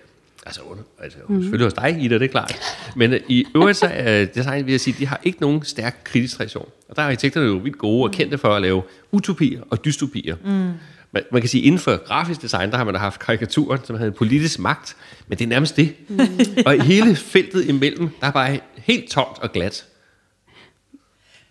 [0.46, 1.42] altså, under, altså mm.
[1.42, 2.56] selvfølgelig hos dig, Ida, det er klart.
[2.96, 6.02] Men øh, i øvrigt så er design, vil jeg sige, de har ikke nogen stærk
[6.04, 6.70] kritisk tradition.
[6.90, 10.36] Og der er arkitekterne jo vildt gode og kendte for at lave utopier og dystopier.
[10.46, 10.72] Mm.
[11.12, 13.98] Man, man kan sige, inden for grafisk design, der har man da haft karikaturen, som
[13.98, 14.96] havde politisk magt,
[15.28, 15.94] men det er nærmest det.
[16.08, 16.30] Mm.
[16.66, 19.86] og i hele feltet imellem, der er bare helt tomt og glat.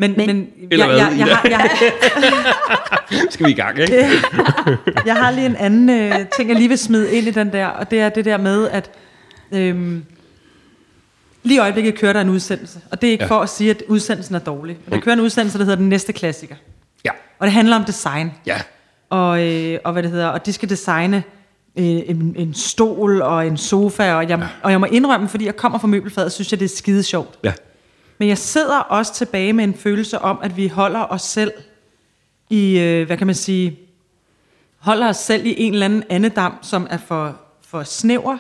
[0.01, 1.35] Men, men, men Eller jeg, hvad, jeg, jeg, Ida?
[1.35, 4.07] har, jeg, har, Skal vi i gang, ikke?
[5.07, 7.67] jeg har lige en anden øh, ting, jeg lige vil smide ind i den der,
[7.67, 8.91] og det er det der med, at
[9.53, 10.05] øhm,
[11.43, 13.35] lige i øjeblikket kører der en udsendelse, og det er ikke Ja.
[13.35, 13.37] ja.
[13.39, 14.77] for at sige, at udsendelsen er dårlig.
[14.87, 16.55] Men der kører en udsendelse, der hedder Den Næste Klassiker.
[17.05, 17.11] Ja.
[17.39, 18.33] Og det handler om design.
[18.47, 18.61] Ja.
[19.11, 21.17] Og, øh, og hvad det hedder, og de skal designe
[21.77, 25.57] øh, en, en stol og en sofa, og jeg, og jeg må indrømme, fordi jeg
[25.57, 27.39] kommer fra møbelfaget, synes jeg, det er skide sjovt.
[27.45, 27.53] Ja.
[28.19, 31.53] Men jeg sidder også tilbage med en følelse om, at vi holder os selv
[32.51, 33.79] i, øh, hvad kan man sige,
[34.79, 38.39] holder os selv i en eller anden andedam, som er for, for snæver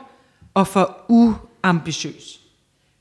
[0.54, 2.40] og for uambitiøs.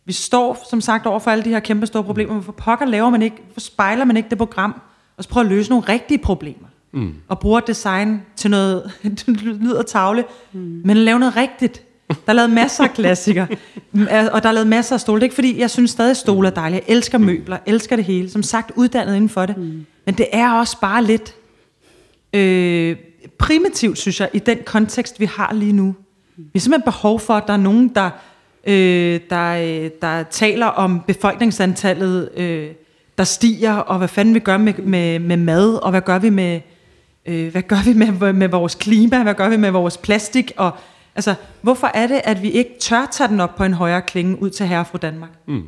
[0.05, 2.33] Vi står, som sagt, over for alle de her kæmpe store problemer.
[2.33, 4.81] Hvorfor pokker laver man ikke, hvorfor spejler man ikke det program,
[5.17, 6.67] og så prøver at løse nogle rigtige problemer?
[6.91, 7.13] Mm.
[7.27, 8.91] Og bruger design til noget,
[9.25, 10.23] det lyder tavle,
[10.53, 10.81] mm.
[10.85, 11.83] men lave noget rigtigt.
[12.07, 13.47] Der er lavet masser af klassikere,
[14.31, 15.19] og der er lavet masser af stole.
[15.19, 16.83] Det er ikke fordi, jeg synes stadig, stole er dejlige.
[16.87, 18.29] Jeg elsker møbler, elsker det hele.
[18.29, 19.57] Som sagt, uddannet inden for det.
[19.57, 19.85] Mm.
[20.05, 21.35] Men det er også bare lidt
[22.33, 22.95] øh,
[23.37, 25.95] primitivt, synes jeg, i den kontekst, vi har lige nu.
[26.37, 28.09] Vi har simpelthen behov for, at der er nogen, der,
[28.67, 32.69] øh, der, øh, der taler om befolkningsantallet, øh,
[33.17, 36.29] der stiger, og hvad fanden vi gør med, med, med mad, og hvad gør vi
[36.29, 36.59] med,
[37.27, 40.71] øh, hvad gør vi med, med vores klima, hvad gør vi med vores plastik, og
[41.15, 44.41] altså, hvorfor er det, at vi ikke tør tage den op på en højere klinge
[44.41, 45.29] ud til herre fra Danmark?
[45.47, 45.63] Mm.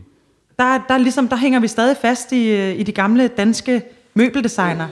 [0.59, 3.81] Der, der, ligesom, der hænger vi stadig fast i, øh, i de gamle danske
[4.13, 4.87] møbeldesigner.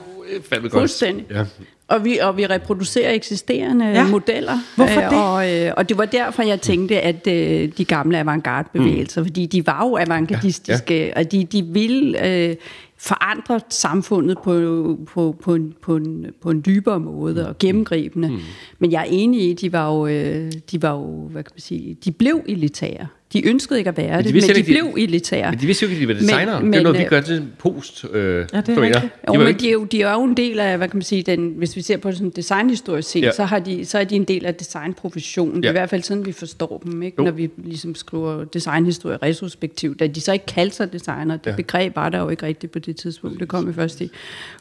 [0.50, 0.72] Godt.
[0.72, 1.26] Fuldstændig.
[1.32, 1.46] Ja.
[1.88, 4.08] Og vi, og vi reproducerer eksisterende Ja.
[4.08, 4.58] modeller.
[4.76, 5.24] Hvorfor det?
[5.24, 9.28] Og, øh, og det var derfor, jeg tænkte, at øh, de gamle avantgarde-bevægelser, mm.
[9.28, 11.12] fordi de var jo avantgardistiske, ja, ja.
[11.16, 12.56] og de, de ville øh,
[12.98, 18.30] forandre samfundet på, på, på, en, på, en, på en dybere måde og gennemgribende.
[18.30, 18.40] Mm.
[18.80, 21.52] Men jeg er enig i, at de var jo, øh, de var jo, hvad kan
[21.54, 23.08] man sige, de blev elitære.
[23.34, 25.52] De ønskede ikke at være de det, men de ikke, blev elitære.
[25.52, 26.62] Men de vidste jo ikke, at de var designere.
[26.64, 28.06] Men- det er noget, men, vi øh, gør til post.
[28.14, 29.04] Øh, Ja, det er rigtigt.
[29.04, 30.88] De Jo, var men ikke, de er jo, de er jo en del af, hvad
[30.90, 33.26] kan man sige, den, hvis vi ser på sådan designhistorisk set, Ja.
[33.26, 33.32] ja.
[33.32, 35.56] så, har de, så er de en del af designprofessionen.
[35.56, 35.72] Det er Ja.
[35.72, 37.16] i hvert fald sådan, vi forstår dem, ikke?
[37.20, 37.24] Jo.
[37.24, 40.00] når vi ligesom skriver designhistorie retrospektivt.
[40.00, 41.52] Da de så ikke kaldte sig designer, det Ja.
[41.52, 41.56] ja.
[41.56, 43.40] begreb var der jo ikke rigtigt på det tidspunkt.
[43.40, 44.12] Det kom jo først i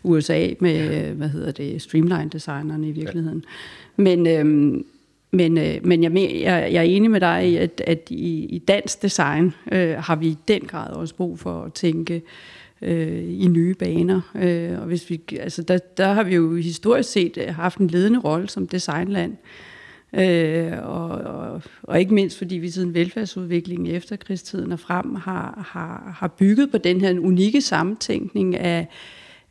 [0.02, 3.44] USA med, hvad hedder det, streamline-designerne i virkeligheden.
[3.98, 4.02] Ja.
[4.02, 4.84] Men, øhm,
[5.30, 8.58] men, øh, men jeg, jeg, jeg er enig med dig i, at, at i, i
[8.58, 12.22] dansk design øh, har vi i den grad også brug for at tænke
[12.82, 14.20] øh, i nye baner.
[14.34, 17.88] Øh, og hvis vi, altså der, der har vi jo historisk set øh, haft en
[17.88, 19.36] ledende rolle som designland.
[20.12, 25.68] Øh, og, og, og ikke mindst fordi vi siden velfærdsudviklingen efter krigstiden og frem har,
[25.72, 28.88] har, har bygget på den her unikke sammentænkning af,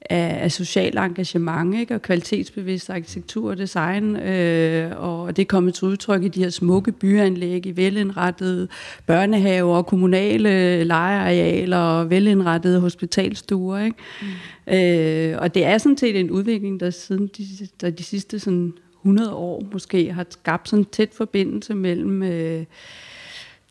[0.09, 1.95] af, af social engagement ikke?
[1.95, 4.15] og kvalitetsbevidst arkitektur og design.
[4.15, 8.67] Øh, og det er kommet til udtryk i de her smukke byanlæg, i velindrettede
[9.05, 13.79] børnehaver, kommunale legearealer og velindrettede hospitalstuer.
[13.79, 13.97] Ikke?
[14.21, 14.73] Mm.
[14.73, 17.43] Øh, og det er sådan set en udvikling, der siden de,
[17.81, 18.73] der de sidste sådan
[19.05, 22.65] 100 år måske har skabt sådan en tæt forbindelse mellem øh,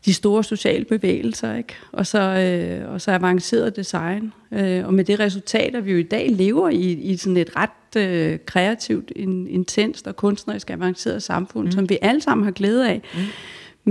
[0.07, 1.75] de store sociale bevægelser, ikke?
[1.93, 4.33] Og, så, øh, og så avanceret design.
[4.53, 7.51] Øh, og med det resultat, at vi jo i dag lever i, i sådan et
[7.57, 11.73] ret øh, kreativt, in, intenst og kunstnerisk avanceret samfund, mm.
[11.73, 13.03] som vi alle sammen har glæde af.
[13.15, 13.21] Mm.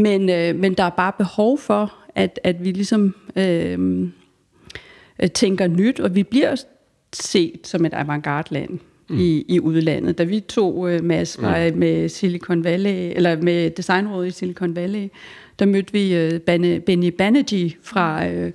[0.02, 4.08] Men, øh, men der er bare behov for, at, at vi ligesom øh,
[5.22, 6.64] øh, tænker nyt, og vi bliver
[7.14, 9.20] set som et avantgarde-land mm.
[9.20, 10.18] i, i udlandet.
[10.18, 11.46] Da vi to, øh, Mads, mm.
[11.76, 15.10] med Silicon Valley, eller med designrådet i Silicon Valley,
[15.60, 18.52] der mødte vi øh, Bane- Benny Banerjee fra øh,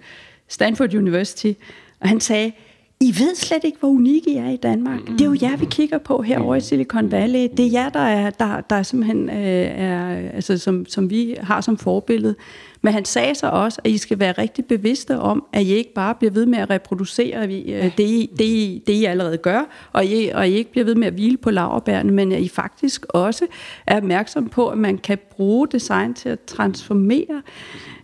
[0.48, 1.52] Stanford University,
[2.00, 2.52] og han sagde,
[3.00, 5.00] I ved slet ikke, hvor unikke I er i Danmark.
[5.06, 7.48] Det er jo jer, vi kigger på herovre i Silicon Valley.
[7.56, 11.36] Det er jer, der er, der, der er simpelthen øh, er, altså, som, som vi
[11.40, 12.34] har som forbillede.
[12.82, 15.94] Men han sagde så også, at I skal være rigtig bevidste om, at I ikke
[15.94, 19.88] bare bliver ved med at reproducere øh, det, I, det, I, det, I allerede gør,
[19.92, 22.48] og I, og I ikke bliver ved med at hvile på laverbærene, men at I
[22.48, 23.46] faktisk også
[23.86, 27.42] er opmærksom på, at man kan bruge design til at transformere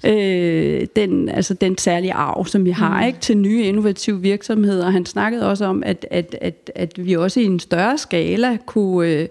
[0.06, 3.06] øh, den, altså den særlige arv, som vi har, mm.
[3.06, 4.90] ikke, til nye innovative virksomheder.
[4.90, 9.08] Han snakkede også om, at, at, at, at vi også i en større skala kunne...
[9.08, 9.28] Øh,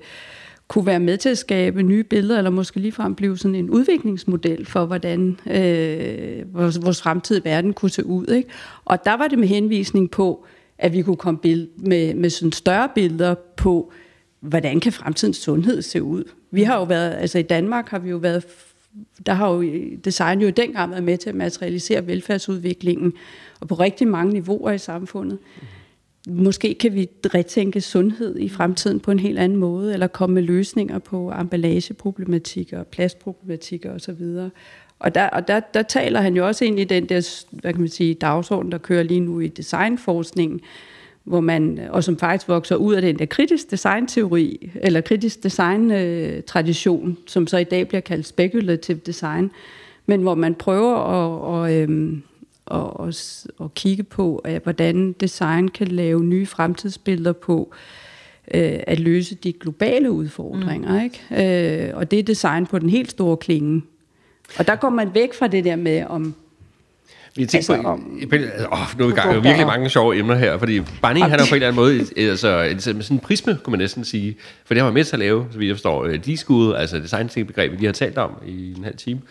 [0.68, 4.66] kunne være med til at skabe nye billeder, eller måske ligefrem blive sådan en udviklingsmodel
[4.66, 8.28] for, hvordan øh, vores, vores fremtidige verden kunne se ud.
[8.28, 8.50] Ikke?
[8.86, 10.46] Og der var det med henvisning på,
[10.78, 13.92] at vi kunne komme bill- med, med sådan større billeder på,
[14.40, 16.24] hvordan kan fremtidens sundhed se ud.
[16.52, 18.46] Vi har jo været, altså i Danmark har vi jo været,
[19.26, 19.64] der har jo
[20.06, 23.14] design jo dengang været med til at materialisere velfærdsudviklingen,
[23.60, 25.38] og på rigtig mange niveauer i samfundet.
[26.28, 30.44] Måske kan vi retænke sundhed i fremtiden på en helt anden måde, eller komme med
[30.44, 34.50] løsninger på emballageproblematikker, plastproblematikker osv.
[35.00, 37.82] Og der, og der, der taler han jo også ind i den der hvad kan
[37.82, 40.60] man sige, dagsorden, der kører lige nu i designforskningen,
[41.24, 47.10] hvor man, og som faktisk vokser ud af den der kritisk designteori, eller kritisk design-tradition,
[47.10, 49.52] øh, som så i dag bliver kaldt speculative design,
[50.06, 52.24] men hvor man prøver at, og, øhm,
[52.66, 53.14] og, og,
[53.58, 57.74] og kigge på, at, hvordan design kan lave nye fremtidsbilleder på
[58.54, 61.00] øh, at løse de globale udfordringer.
[61.00, 61.04] Mm.
[61.04, 61.88] Ikke?
[61.90, 63.82] Øh, og det er design på den helt store klinge.
[64.58, 66.36] Og der går man væk fra det der med, om
[67.36, 68.20] Vi har tænkt Altså, på, om-
[68.72, 71.32] åh, nu er vi i gang med virkelig mange sjove emner her, fordi Barney, han
[71.32, 74.36] er på en eller anden måde, altså, et- sådan en prisme, kunne man næsten sige,
[74.66, 77.30] for det har man med til at lave, så jeg forstår, øh, D-School, altså design
[77.48, 79.22] begreb, vi lige har talt om i en halv time.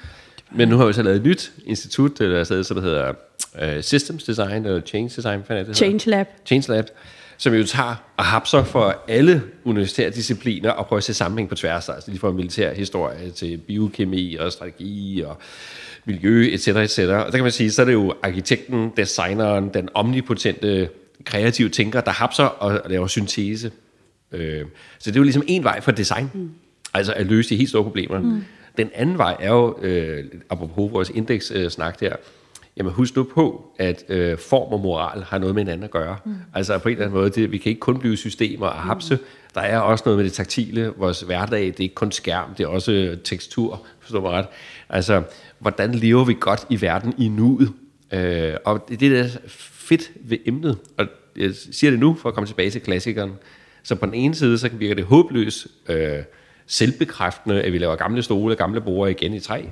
[0.55, 3.13] Men nu har vi så lavet et nyt institut, eller sted, som der hedder
[3.63, 5.73] uh, Systems Design, eller Change Design, hvad det, det hedder?
[5.75, 6.27] Change Lab.
[6.47, 6.87] Change Lab,
[7.37, 11.55] som jo tager og hapser for alle universitære discipliner og prøver at se sammenhæng på
[11.55, 15.37] tværs, altså lige fra militær historie til biokemi og strategi og
[16.05, 16.99] miljø, etc., etc.
[16.99, 20.89] Og der kan man sige, så er det jo arkitekten, designeren, den omnipotente
[21.25, 23.71] kreative tænker, der hapser og laver syntese
[24.33, 24.65] Øh,
[24.99, 26.51] så det er jo ligesom en vej for design, mm.
[26.95, 28.21] altså at løse de helt store problemer.
[28.21, 28.45] Mm.
[28.79, 32.17] Den anden vej er jo, øh, apropos vores indekssnak der,
[32.77, 36.17] jamen husk nu på, at øh, form og moral har noget med hinanden at gøre.
[36.25, 36.35] Mm.
[36.55, 39.15] Altså på en eller anden måde, det, vi kan ikke kun blive systemer og hapse.
[39.15, 39.23] Mm.
[39.55, 40.93] Der er også noget med det taktile.
[40.97, 44.47] Vores hverdag, det er ikke kun skærm, det er også tekstur, forstår mig ret.
[44.89, 45.23] Altså,
[45.59, 47.73] hvordan lever vi godt i verden i nuet?
[48.13, 51.07] Øh, og det, det er fedt ved emnet, og
[51.37, 53.33] jeg siger det nu for at komme tilbage til klassikeren.
[53.83, 56.19] Så på den ene side, så virker det håbløst øh,
[56.67, 59.63] selvbekræftende, at vi laver gamle stole og gamle borer igen i træ.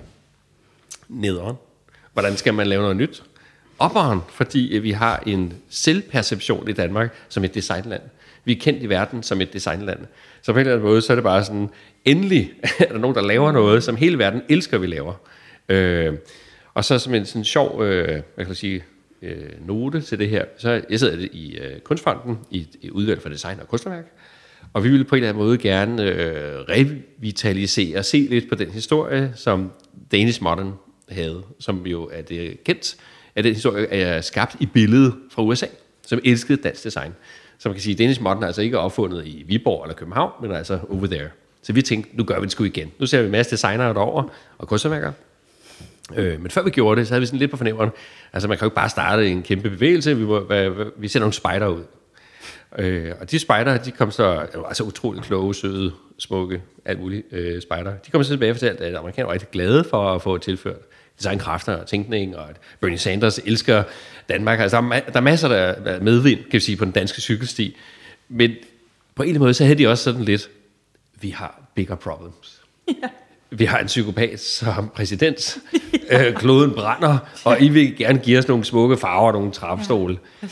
[1.08, 1.56] Nederen.
[2.12, 3.22] Hvordan skal man lave noget nyt?
[3.78, 8.02] Opperen, fordi vi har en selvperception i Danmark som et designland.
[8.44, 9.98] Vi er kendt i verden som et designland.
[10.42, 11.68] Så på en eller anden måde, så er det bare sådan,
[12.04, 12.52] endelig
[12.88, 15.14] er der nogen, der laver noget, som hele verden elsker, vi laver.
[15.68, 16.14] Øh,
[16.74, 18.84] og så som en sådan sjov, øh, hvad kan jeg sige,
[19.22, 23.28] øh, note til det her, så jeg sidder i øh, Kunstfonden, i, i udvalg for
[23.28, 24.04] design og kunstværk,
[24.72, 28.54] og vi ville på en eller anden måde gerne øh, revitalisere og se lidt på
[28.54, 29.72] den historie, som
[30.12, 30.72] Danish Modern
[31.08, 32.96] havde, som jo er det kendt,
[33.34, 35.66] at den historie er skabt i billedet fra USA,
[36.06, 37.14] som elskede dansk design.
[37.58, 40.32] Så man kan sige, at Danish Modern er altså ikke opfundet i Viborg eller København,
[40.42, 41.28] men altså over there.
[41.62, 42.92] Så vi tænkte, nu gør vi det sgu igen.
[42.98, 45.12] Nu ser vi en masse designere derovre og kunstværker.
[46.16, 47.90] Øh, men før vi gjorde det, så havde vi sådan lidt på fornemmeren,
[48.32, 50.52] altså man kan jo ikke bare starte en kæmpe bevægelse, vi, må,
[50.96, 51.82] vi sender nogle spejder ud.
[52.78, 57.62] Øh, og de spejder, de kom så, altså utroligt kloge, søde, smukke, alt muligt øh,
[57.62, 57.92] spejder.
[58.06, 60.76] De kom så tilbage og fortalte, at amerikanerne var rigtig glade for at få tilført
[61.18, 63.82] designkræfter og tænkning, og at Bernie Sanders elsker
[64.28, 64.60] Danmark.
[64.60, 67.76] Altså, der, er, der er masser af medvind, kan vi sige, på den danske cykelsti.
[68.28, 68.50] Men
[69.14, 70.50] på en eller anden måde, så havde de også sådan lidt,
[71.20, 72.60] vi har bigger problems.
[72.88, 73.08] Ja.
[73.50, 75.58] Vi har en psykopat som præsident.
[76.10, 76.28] ja.
[76.28, 80.18] øh, kloden brænder, og I vil gerne give os nogle smukke farver og nogle trappestole.
[80.42, 80.48] Ja,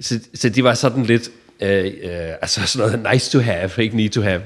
[0.00, 1.30] så, så de var sådan lidt,
[1.60, 4.42] øh, øh, altså sådan noget nice to have, ikke need to have.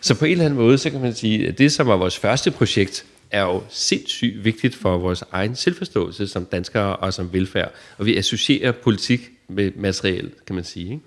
[0.00, 2.18] Så på en eller anden måde, så kan man sige, at det, som var vores
[2.18, 7.72] første projekt, er jo sindssygt vigtigt for vores egen selvforståelse som danskere og som velfærd.
[7.98, 10.84] Og vi associerer politik med materiel, kan man sige.
[10.84, 11.00] Ikke?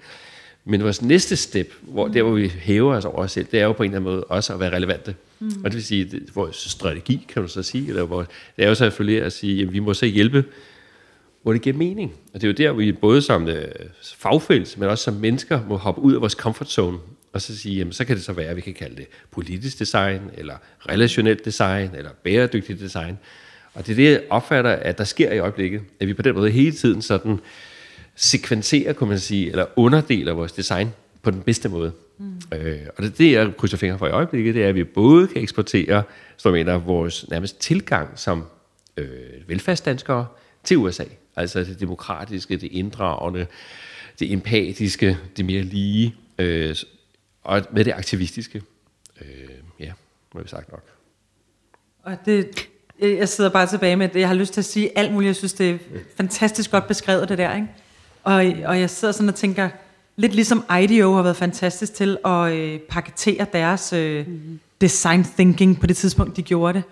[0.65, 3.63] Men vores næste step, hvor, der hvor vi hæver os over os selv, det er
[3.63, 5.15] jo på en eller anden måde også at være relevante.
[5.39, 5.47] Mm.
[5.47, 8.69] Og det vil sige, det, vores strategi, kan du så sige, eller vores, det er
[8.69, 10.43] jo selvfølgelig at sige, at vi må så hjælpe,
[11.43, 12.13] hvor det giver mening.
[12.33, 13.53] Og det er jo der, vi både som uh,
[14.17, 16.97] fagfelt, men også som mennesker, må hoppe ud af vores comfort zone,
[17.33, 19.79] og så sige, jamen, så kan det så være, at vi kan kalde det politisk
[19.79, 20.55] design, eller
[20.89, 23.17] relationelt design, eller bæredygtigt design.
[23.73, 26.35] Og det er det, jeg opfatter, at der sker i øjeblikket, at vi på den
[26.35, 27.39] måde hele tiden sådan
[28.15, 30.89] sekventerer, kan man sige, eller underdeler vores design
[31.21, 31.91] på den bedste måde.
[32.17, 32.41] Mm.
[32.53, 34.83] Øh, og det er det, jeg krydser fingre for i øjeblikket, det er, at vi
[34.83, 36.03] både kan eksportere,
[36.37, 38.43] som mener, vores nærmest tilgang som
[38.97, 39.07] øh,
[39.47, 40.25] velfærdsdanskere
[40.63, 41.03] til USA.
[41.35, 43.47] Altså det demokratiske, det inddragende,
[44.19, 46.75] det empatiske, det mere lige, øh,
[47.43, 48.61] og med det aktivistiske.
[49.21, 49.91] Øh, ja,
[50.33, 50.83] må vi sagt nok.
[52.03, 52.69] Og det,
[52.99, 54.19] jeg sidder bare tilbage med det.
[54.19, 55.27] Jeg har lyst til at sige alt muligt.
[55.27, 55.77] Jeg synes, det er
[56.17, 57.55] fantastisk godt beskrevet, det der.
[57.55, 57.67] Ikke?
[58.23, 58.33] Og,
[58.65, 59.69] og jeg sidder sådan og tænker,
[60.15, 64.59] lidt ligesom IDEO har været fantastisk til at øh, paketere deres øh, mm-hmm.
[64.81, 66.83] design thinking på det tidspunkt, de gjorde det,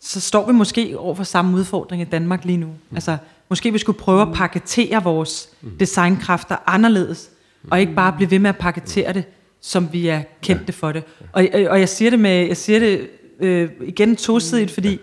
[0.00, 2.66] så står vi måske over for samme udfordring i Danmark lige nu.
[2.66, 2.96] Mm.
[2.96, 3.16] Altså,
[3.48, 5.78] måske vi skulle prøve at paketere vores mm.
[5.78, 7.30] designkræfter anderledes,
[7.70, 9.24] og ikke bare blive ved med at paketere det
[9.60, 11.02] som vi er kendte for det.
[11.32, 13.08] Og, og jeg siger det med, jeg siger det
[13.40, 15.00] øh, igen tosidigt, fordi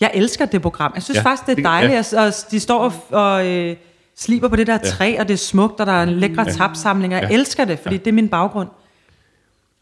[0.00, 0.92] jeg elsker det program.
[0.94, 2.30] Jeg synes ja, faktisk, det er dejligt, ja.
[2.50, 3.76] de står og, og øh,
[4.16, 6.52] sliber på det der træ, og det er smukt, og der er lækre ja.
[6.52, 7.18] tapsamlinger.
[7.18, 7.34] Jeg ja.
[7.34, 7.98] elsker det, fordi ja.
[7.98, 8.68] det er min baggrund.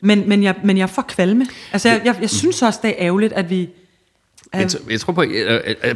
[0.01, 1.47] Men, men, jeg, men jeg får kvalme.
[1.73, 3.69] Altså, jeg, jeg, jeg synes også, det er ærgerligt, at vi...
[4.53, 5.25] At, jeg, jeg tror på,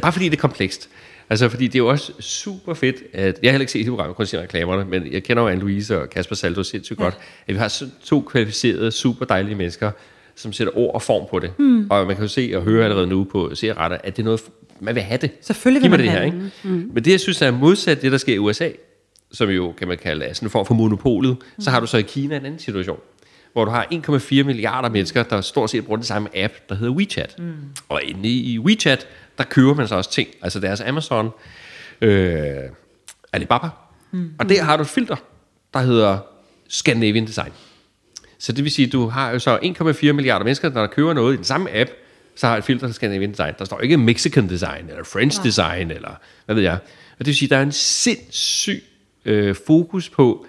[0.01, 0.89] bare fordi det er komplekst,
[1.29, 3.39] Altså, fordi det er jo også super fedt, at...
[3.41, 5.93] Jeg har heller ikke set det program, kun set reklamerne, men jeg kender jo Anne-Louise
[5.93, 7.03] og Kasper Saldo sindssygt ja.
[7.03, 7.17] godt,
[7.47, 9.91] at vi har to kvalificerede, super dejlige mennesker,
[10.35, 11.51] som sætter ord og form på det.
[11.57, 11.87] Hmm.
[11.89, 14.41] Og man kan jo se og høre allerede nu på serieretter, at det er noget,
[14.79, 15.31] man vil have det.
[15.41, 16.37] Selvfølgelig vil man det her, ikke?
[16.63, 16.91] Hmm.
[16.93, 18.69] Men det, jeg synes er modsat det, der sker i USA,
[19.31, 21.63] som jo, kan man kalde, er sådan en form for monopolet, hmm.
[21.63, 22.99] så har du så i Kina en anden situation
[23.53, 26.93] hvor du har 1,4 milliarder mennesker, der stort set bruger den samme app, der hedder
[26.93, 27.35] WeChat.
[27.39, 27.53] Mm.
[27.89, 29.07] Og inde i WeChat,
[29.39, 30.29] der køber man så også ting.
[30.41, 31.29] Altså deres Amazon,
[32.01, 32.55] øh,
[33.33, 33.69] Alibaba.
[34.11, 34.33] Mm.
[34.39, 35.15] Og der har du et filter,
[35.73, 36.19] der hedder
[36.69, 37.51] Scandinavian Design.
[38.37, 41.33] Så det vil sige, at du har jo så 1,4 milliarder mennesker, der køber noget
[41.33, 41.89] i den samme app,
[42.35, 43.53] så har et filter til Scandinavian Design.
[43.59, 45.43] Der står ikke Mexican Design, eller French ja.
[45.43, 46.11] Design, eller
[46.45, 46.73] hvad ved jeg.
[47.11, 48.83] Og det vil sige, at der er en sindssyg
[49.25, 50.45] øh, fokus på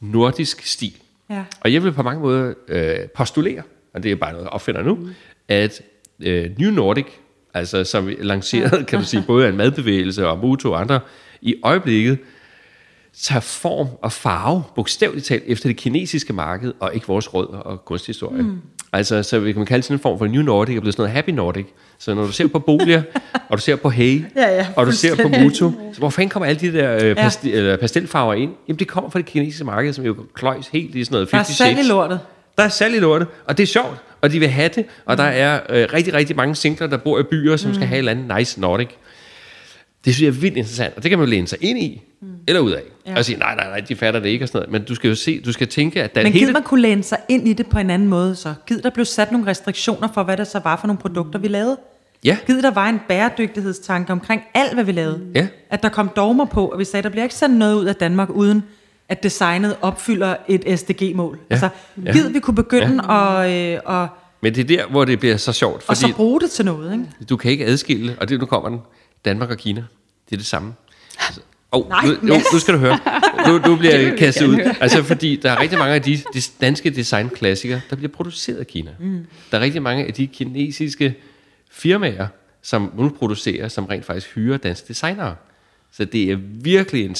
[0.00, 0.92] nordisk stil.
[1.30, 1.44] Ja.
[1.60, 3.62] Og jeg vil på mange måder øh, postulere,
[3.94, 5.10] og det er bare noget, jeg opfinder nu, mm.
[5.48, 5.82] at
[6.20, 7.06] øh, New Nordic,
[7.54, 11.00] altså som lanceret, kan du sige, både en madbevægelse og Moto og andre,
[11.42, 12.18] i øjeblikket
[13.22, 17.84] tager form og farve, bogstaveligt talt, efter det kinesiske marked, og ikke vores rødder og
[17.84, 18.42] kunsthistorie.
[18.42, 18.58] Mm.
[18.92, 21.14] Altså, så vi kan kalde sådan en form for New Nordic, og blevet sådan noget
[21.14, 21.66] Happy Nordic.
[21.98, 23.02] Så når du ser på Bolia,
[23.50, 25.28] og du ser på Hey, Ja, ja, og du ser på.
[25.28, 28.52] Muto, så hvor fanden kommer alle de der øh, pastel, eller pastelfarver ind?
[28.68, 31.36] Jamen, det kommer fra det kinesiske marked, som jo kløjs helt i sådan noget Der
[31.36, 32.20] er 50 salg i lortet.
[32.58, 35.16] Der er salg i lortet, og det er sjovt, og de vil have det, og
[35.16, 37.74] der er øh, rigtig, rigtig mange singler, der bor i byer, som mm.
[37.74, 38.88] skal have et eller andet nice Nordic.
[40.04, 42.02] Det synes jeg er vildt interessant, og det kan man jo læne sig ind i,
[42.20, 42.28] mm.
[42.48, 42.82] eller ud af.
[43.06, 43.16] Ja.
[43.16, 44.72] Og sige, nej, nej, nej, de fatter det ikke og sådan noget.
[44.72, 46.52] Men du skal jo se, du skal tænke, at der er Men hele...
[46.52, 48.54] man kunne læne sig ind i det på en anden måde så?
[48.66, 51.48] Gider der blev sat nogle restriktioner for, hvad der så var for nogle produkter, vi
[51.48, 51.76] lavede?
[52.24, 55.20] Ja, Gider der var en bæredygtighedstanke omkring alt, hvad vi lavede?
[55.34, 55.46] Ja.
[55.70, 57.96] At der kom dogmer på, og vi sagde, der bliver ikke sendt noget ud af
[57.96, 58.62] Danmark, uden
[59.08, 61.38] at designet opfylder et SDG-mål.
[61.50, 61.54] Ja.
[61.54, 61.68] Altså,
[62.04, 62.12] Ja.
[62.12, 63.42] gider vi kunne begynde ja.
[63.44, 64.08] at, øh, og,
[64.40, 66.64] men det er der, hvor det bliver så sjovt, og fordi så bruge det til
[66.64, 67.04] noget, ikke?
[67.28, 68.80] du kan ikke adskille, og det nu kommer den,
[69.24, 69.84] Danmark og Kina.
[70.30, 70.74] Det er det samme.
[71.26, 71.40] Altså,
[71.72, 72.98] oh, Nej, nu, jo, nu skal du høre.
[73.48, 74.54] Nu, nu bliver jeg kastet ud.
[74.54, 74.74] høre.
[74.80, 78.64] Altså, fordi der er rigtig mange af de, de danske designklassikere, der bliver produceret i
[78.64, 78.90] Kina.
[79.00, 79.26] Mm.
[79.50, 81.14] Der er rigtig mange af de kinesiske
[81.70, 82.26] firmaer,
[82.62, 85.34] som nu producerer, som rent faktisk hyrer danske designere.
[85.96, 87.16] Så det er virkelig en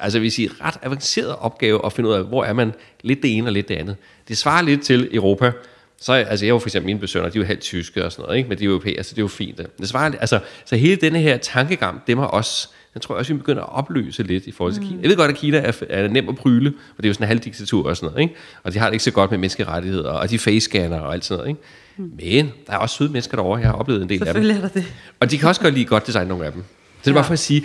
[0.00, 3.36] altså, vil sige, ret avanceret opgave at finde ud af, hvor er man lidt det
[3.36, 3.96] ene og lidt det andet.
[4.28, 5.52] Det svarer lidt til Europa.
[6.00, 8.22] Så, altså jeg var for eksempel mine besøgner, de er jo halvt tyske og sådan
[8.22, 8.48] noget, ikke?
[8.48, 9.60] men de er europæere, så det er jo fint.
[9.78, 13.32] Det svarer, altså, så hele denne her tankegang, dem er os, den tror jeg også,
[13.32, 14.98] vi begynder at opløse lidt i forhold til Kina.
[15.02, 17.24] Jeg ved godt, at Kina er, er nem at pryle, og det er jo sådan
[17.24, 18.34] en halvdiktatur og sådan noget, ikke?
[18.62, 21.38] og de har det ikke så godt med menneskerettigheder, og de face-scanner og alt sådan
[21.38, 21.48] noget.
[21.48, 22.36] Ikke?
[22.36, 24.26] Men der er også søde mennesker derovre, jeg har oplevet en del af dem.
[24.26, 24.94] Selvfølgelig er der det.
[25.20, 26.62] Og de kan også godt lide godt design, nogle af dem.
[26.62, 27.64] Så det er bare for at sige,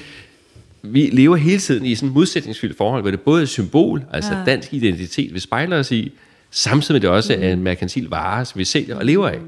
[0.84, 4.04] vi lever hele tiden i sådan et modsætningsfyldt forhold, hvor det både er et symbol,
[4.12, 4.44] altså ja.
[4.46, 6.12] dansk identitet, vi spejler os i,
[6.52, 9.40] samtidig med det også er en merkantil vare, som vi sælger og lever af.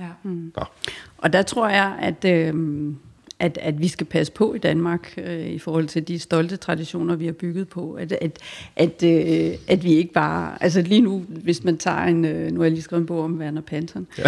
[0.00, 0.08] Ja.
[0.24, 0.64] Nå.
[1.18, 2.54] Og der tror jeg, at, øh,
[3.40, 7.16] at, at vi skal passe på i Danmark øh, i forhold til de stolte traditioner,
[7.16, 7.92] vi har bygget på.
[7.92, 8.38] At, at,
[8.76, 10.52] at, øh, at vi ikke bare...
[10.60, 12.24] Altså lige nu, hvis man tager en...
[12.24, 14.06] Øh, nu har jeg lige skrevet en bog om Werner Panton.
[14.18, 14.24] øh,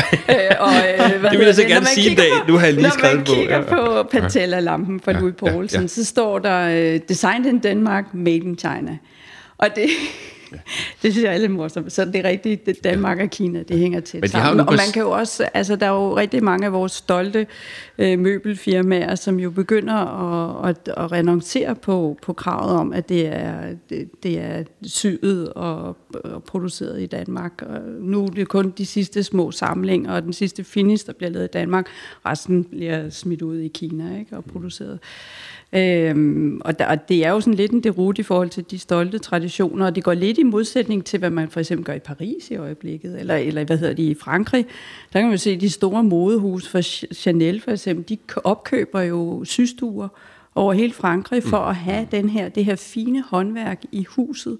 [0.60, 2.48] og, øh, hvad Det vil jeg så gerne Når sige en kigger dag.
[2.48, 4.02] Nu har jeg lige skrevet en Når bog, man kigger ja.
[4.02, 5.86] på Pantella-lampen fra Ja, Louis ja, Poulsen, ja.
[5.86, 8.98] så står der øh, Designed in Denmark, Made in China.
[9.58, 9.88] Og det...
[11.02, 11.92] Det synes jeg er lidt morsomt.
[11.92, 14.64] Så det er rigtigt, det Danmark og Kina, det hænger tæt Men de har sammen.
[14.64, 17.46] jo Og man kan jo også, altså der er jo rigtig mange af vores stolte
[17.98, 23.26] øh, møbelfirmaer, som jo begynder at, at, at renoncere på, på kravet om, at det
[23.26, 27.62] er, det, det er syet og, og produceret i Danmark.
[27.66, 31.30] Og nu er det kun de sidste små samlinger, og den sidste finish, der bliver
[31.30, 31.86] lavet i Danmark.
[32.26, 34.98] Resten bliver smidt ud i Kina ikke, og produceret.
[35.74, 38.78] Øhm, og, der, og det er jo sådan lidt en derute i forhold til de
[38.78, 41.98] stolte traditioner, og det går lidt i modsætning til, hvad man for eksempel gør i
[41.98, 44.66] Paris i øjeblikket, eller, eller hvad hedder det, i Frankrig.
[45.12, 49.00] Der kan man jo se, de store modehus for Ch- Chanel for eksempel, de opkøber
[49.00, 50.08] jo systuer
[50.54, 54.58] over hele Frankrig for at have den her, det her fine håndværk i huset.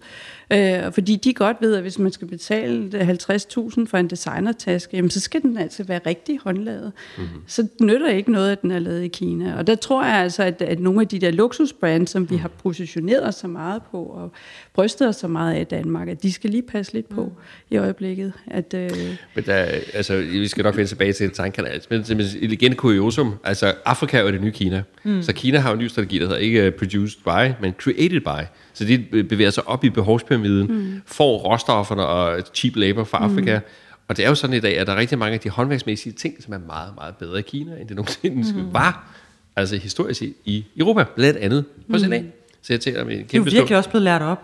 [0.53, 5.11] Øh, fordi de godt ved, at hvis man skal betale 50.000 for en designertaske, jamen,
[5.11, 6.93] så skal den altså være rigtig håndlavet.
[7.19, 7.43] Mm-hmm.
[7.47, 9.57] Så nytter ikke noget, at den er lavet i Kina.
[9.59, 12.49] Og der tror jeg altså, at, at nogle af de der luksusbrands, som vi har
[12.49, 14.33] positioneret os så meget på og
[14.75, 17.33] brystet os så meget af i Danmark, at de skal lige passe lidt på
[17.71, 18.33] i øjeblikket.
[18.47, 18.91] At, øh,
[19.35, 19.55] Men der,
[19.95, 21.81] altså, vi skal nok vende tilbage til tegnkanal.
[21.91, 24.83] Men, men igen kuriosum, altså Afrika er jo det nye Kina.
[25.05, 25.23] Mm.
[25.23, 28.47] Så Kina har jo en ny strategi, der hedder ikke produced by, men created by.
[28.75, 31.03] Så de be- bevæger sig op i behovspyramiden, mm.
[31.07, 33.61] får råstofferne og cheap labor fra Afrika.
[34.09, 36.13] Og det er jo sådan i dag, at der er rigtig mange af de håndværksmæssige
[36.13, 38.75] ting, som er meget, meget bedre i Kina, end det nogensinde mm.
[38.75, 39.15] var.
[39.57, 42.23] Altså historisk set i Europa, blandt andet porcelæn.
[42.23, 42.31] Mm.
[42.63, 44.43] Så jeg taler med en De er kæmpe jo virkelig også blevet lært op.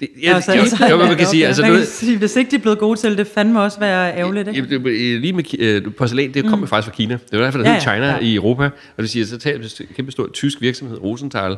[0.00, 2.36] Det, ja, altså, jo, jo, jo, man kan sige, altså man noget, kan sige, hvis
[2.36, 4.60] ikke de er blevet gode til det, det fandme også være ærgerligt, ikke?
[4.70, 6.68] Jamen, det, er- lige med øh, porcelæn, det kommer mm.
[6.68, 7.18] faktisk fra Kina.
[7.30, 8.18] Det var derfor, der Ja, hed ja, China ja.
[8.18, 8.64] i Europa.
[8.64, 11.56] Og det siger, så tager en kæmpe stor tysk virksomhed, Rosenthal,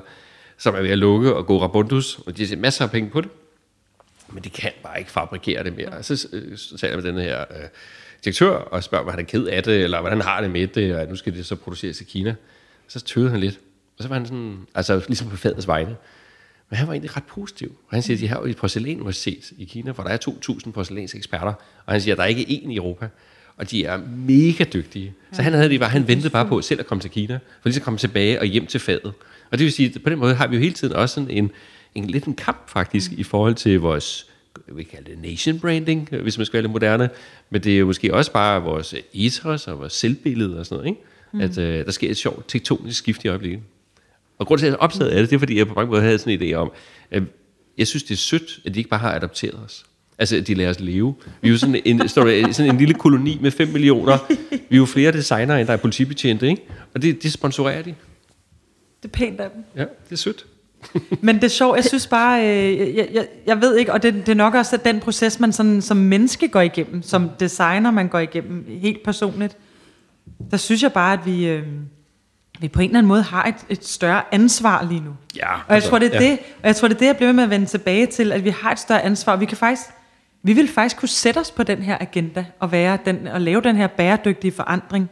[0.61, 3.21] som er ved at lukke og gå rabundus, og de har masser af penge på
[3.21, 3.31] det.
[4.29, 5.89] Men de kan bare ikke fabrikere det mere.
[5.89, 7.69] Og så, øh, så taler jeg med den her øh,
[8.25, 10.67] direktør og spørger, hvad han er ked af det, eller hvordan han har det med
[10.67, 12.35] det, og nu skal det så produceres i Kina.
[12.89, 13.61] Så tøvede han lidt.
[13.99, 15.97] Og så var han sådan, altså ligesom på fadets vegne.
[16.71, 17.69] Men han var egentlig ret positiv.
[17.89, 20.19] Og han siger, at de har jo et porcelæn-universitet i Kina, hvor der er
[20.67, 21.53] 2.000 porcelænseksperter.
[21.87, 23.09] Og han siger, at der er ikke én i Europa.
[23.57, 25.15] Og de er mega dygtige.
[25.33, 27.69] Så han havde det bare, han ventede bare på selv at komme til Kina, for
[27.69, 29.13] lige så komme tilbage og hjem til fadet.
[29.51, 31.31] Og det vil sige, at på den måde har vi jo hele tiden også sådan
[31.31, 31.51] en,
[31.95, 34.27] en lidt en kamp faktisk, i forhold til vores,
[34.69, 37.11] vi kan kalde det nation branding, hvis man skal være lidt moderne,
[37.51, 40.89] men det er jo måske også bare vores ethos og vores selvbillede og sådan noget,
[40.89, 41.03] ikke?
[41.33, 41.41] Mm.
[41.41, 43.61] At øh, der sker et sjovt tektonisk skift i øjeblikket.
[44.39, 45.91] Og grunden til, at jeg er optaget af det, det er, fordi jeg på mange
[45.91, 46.73] måder havde sådan en idé om,
[47.11, 47.23] at
[47.79, 49.87] jeg synes, det er sødt, at de ikke bare har adopteret os.
[50.19, 51.15] Altså, at de lader os leve.
[51.41, 54.19] Vi er jo sådan en, der, sådan en lille koloni med 5 millioner.
[54.51, 56.63] Vi er jo flere designer, end der er politibetjente, ikke?
[56.95, 57.95] Og det, det sponsorerer de.
[59.03, 59.65] Det er pænt af dem.
[59.77, 60.47] Ja, det er sødt.
[61.23, 64.15] Men det er sjovt, jeg synes bare, øh, jeg, jeg, jeg ved ikke, og det,
[64.15, 67.91] det er nok også at den proces, man sådan, som menneske går igennem, som designer,
[67.91, 69.57] man går igennem helt personligt.
[70.51, 71.63] Der synes jeg bare, at vi, øh,
[72.61, 75.11] vi på en eller anden måde har et, et større ansvar lige nu.
[75.37, 76.31] Ja, Og jeg altså, tror, det er ja.
[76.31, 78.45] det, og jeg tror, det er det, jeg bliver med at vende tilbage til, at
[78.45, 79.37] vi har et større ansvar.
[79.37, 79.83] Vi kan faktisk,
[80.43, 83.61] vi vil faktisk kunne sætte os på den her agenda og være den, og lave
[83.61, 85.11] den her bæredygtige forandring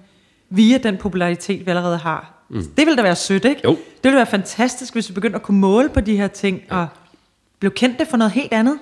[0.50, 2.37] via den popularitet, vi allerede har.
[2.48, 2.62] Mm.
[2.76, 3.60] Det vil da være sødt, ikke?
[3.64, 3.70] Jo.
[3.70, 6.86] Det ville være fantastisk, hvis vi begyndte at kunne måle på de her ting og
[7.58, 8.78] blev kendte for noget helt andet.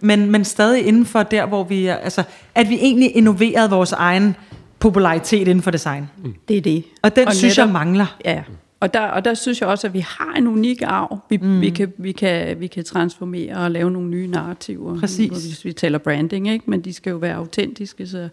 [0.00, 2.22] Men, men stadig inden for der, hvor vi er, altså,
[2.54, 4.36] at vi egentlig innoverede vores egen
[4.78, 6.10] popularitet inden for design.
[6.24, 6.34] Mm.
[6.48, 6.84] Det er det.
[7.02, 8.16] Og den og synes jeg netop- mangler.
[8.24, 8.42] Ja,
[8.80, 11.60] og der, og der synes jeg også, at vi har en unik arv, vi, mm.
[11.60, 15.00] vi, kan, vi, kan, vi kan transformere og lave nogle nye narrativer.
[15.00, 15.30] Præcis.
[15.30, 16.70] Hvis vi taler branding, ikke?
[16.70, 18.28] men de skal jo være autentiske, så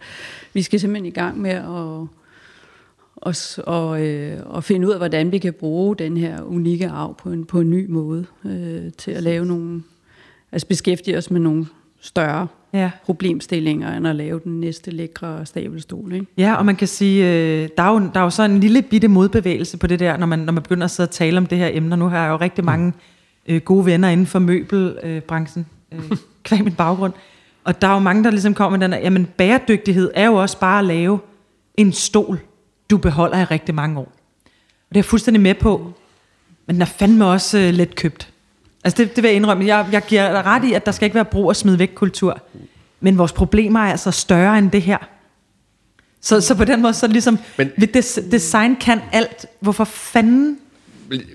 [0.54, 2.08] vi skal simpelthen i gang med at,
[3.18, 7.16] og, og, øh, og finde ud af, hvordan vi kan bruge den her unikke arv
[7.18, 9.84] på en, på en ny måde øh, til at lave nogle,
[10.52, 11.66] altså beskæftige os med nogle
[12.02, 12.92] større Ja.
[13.06, 16.14] problemstillinger, end at lave den næste lækre stabelstol.
[16.14, 16.26] Ikke?
[16.38, 18.82] Ja, og man kan sige, øh, der er, jo, der er jo så en lille
[18.82, 21.46] bitte modbevægelse på det der, når man, når man begynder at sidde og tale om
[21.46, 21.98] det her emne.
[21.98, 22.94] Nu har jeg jo rigtig mange
[23.48, 26.12] øh, gode venner inden for møbelbranchen, øh,
[26.44, 27.14] kvæg min baggrund.
[27.64, 30.34] Og der er jo mange, der ligesom kommer med den her, jamen bæredygtighed er jo
[30.34, 31.20] også bare at lave
[31.78, 32.40] en stol,
[32.90, 34.12] du beholder i rigtig mange år.
[34.46, 35.94] Og det er jeg fuldstændig med på,
[36.68, 38.30] men den er fandme også øh, let købt.
[38.84, 39.66] Altså det, det vil jeg indrømme.
[39.66, 41.92] Jeg, jeg giver dig ret i, at der skal ikke være brug og smid væk
[41.96, 42.40] kultur.
[43.02, 44.98] Men vores problemer er altså større end det her.
[46.22, 49.46] Så, så på den måde, så ligesom, Men- des, design kan alt.
[49.60, 50.58] Hvorfor fanden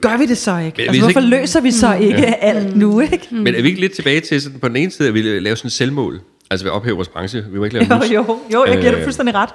[0.00, 0.76] gør vi det så ikke?
[0.78, 2.32] Men Altså, hvorfor ikke- løser vi så ikke Ja.
[2.40, 3.28] alt nu, ikke?
[3.30, 5.57] Men er vi ikke lidt tilbage til sådan, på den ene side, at vi lave
[5.57, 6.20] sådan et selvmål?
[6.50, 7.44] Altså ved at ophæve vores branche.
[7.50, 9.50] Vi må ikke lave Jo, jo, jo, jeg giver dig Øh, fuldstændig ret.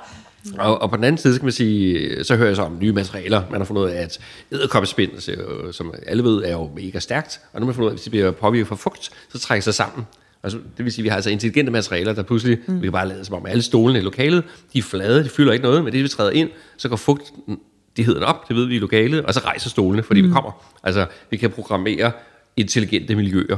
[0.58, 2.78] Og, og på den anden side, så kan man sige, så hører jeg så om
[2.82, 3.44] nye materialer.
[3.52, 4.20] Man har fundet ud af, at
[4.52, 5.36] æderkoppespind, altså,
[5.72, 7.40] som alle ved, er jo mega stærkt.
[7.54, 9.40] Og nu har man fundet ud af, at hvis det bliver påvirket for fugt, så
[9.40, 10.06] trækker sig sammen.
[10.44, 12.82] Altså, det vil sige, at vi har altså intelligente materialer, der pludselig, mm.
[12.82, 14.44] vi kan bare lade som om alle stolene i lokalet,
[14.74, 17.60] de er flade, de fylder ikke noget, men det vi træder ind, så går fugten,
[17.98, 20.28] de hedder op, det ved vi i lokalet, og så rejser stolene, fordi mm.
[20.28, 20.76] vi kommer.
[20.84, 22.12] Altså, vi kan programmere
[22.58, 23.58] intelligente miljøer.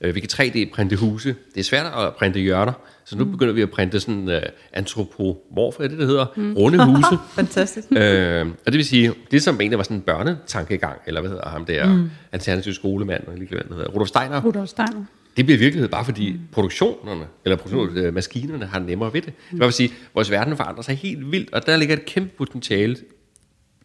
[0.00, 1.34] Øh, Vi kan 3D-printe huse.
[1.54, 2.72] Det er svært at printe hjørner,
[3.08, 4.34] så nu begynder vi at printe sådan uh,
[4.72, 6.26] antropomorf, er det, det hedder?
[6.36, 6.54] Mm.
[6.54, 7.18] Runde huse.
[7.40, 7.88] Fantastisk.
[7.90, 11.48] øh, og det vil sige, det som egentlig var sådan en børnetankegang, eller hvad hedder
[11.48, 12.10] ham der, mm.
[12.32, 15.04] alternativ skolemand, lige glemme, hvad han hedder, Rudolf Steiner, Rudolf Steiner.
[15.36, 16.40] det bliver virkelighed bare fordi mm.
[16.52, 19.32] produktionerne, eller produktionsmaskinerne har nemmere ved det.
[19.50, 22.96] Det vil sige, vores verden forandrer sig helt vildt, og der ligger et kæmpe potentiale,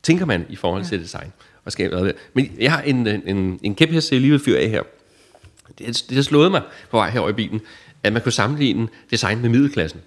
[0.03, 1.31] tænker man, i forhold til design.
[1.65, 2.15] Og skabe det.
[2.33, 4.81] Men jeg har en, en, en kæphest, jeg lige vil fyre af her.
[5.77, 6.61] Det, det har slået mig
[6.91, 7.61] på vej herover i bilen,
[8.03, 10.01] at man kunne sammenligne design med middelklassen.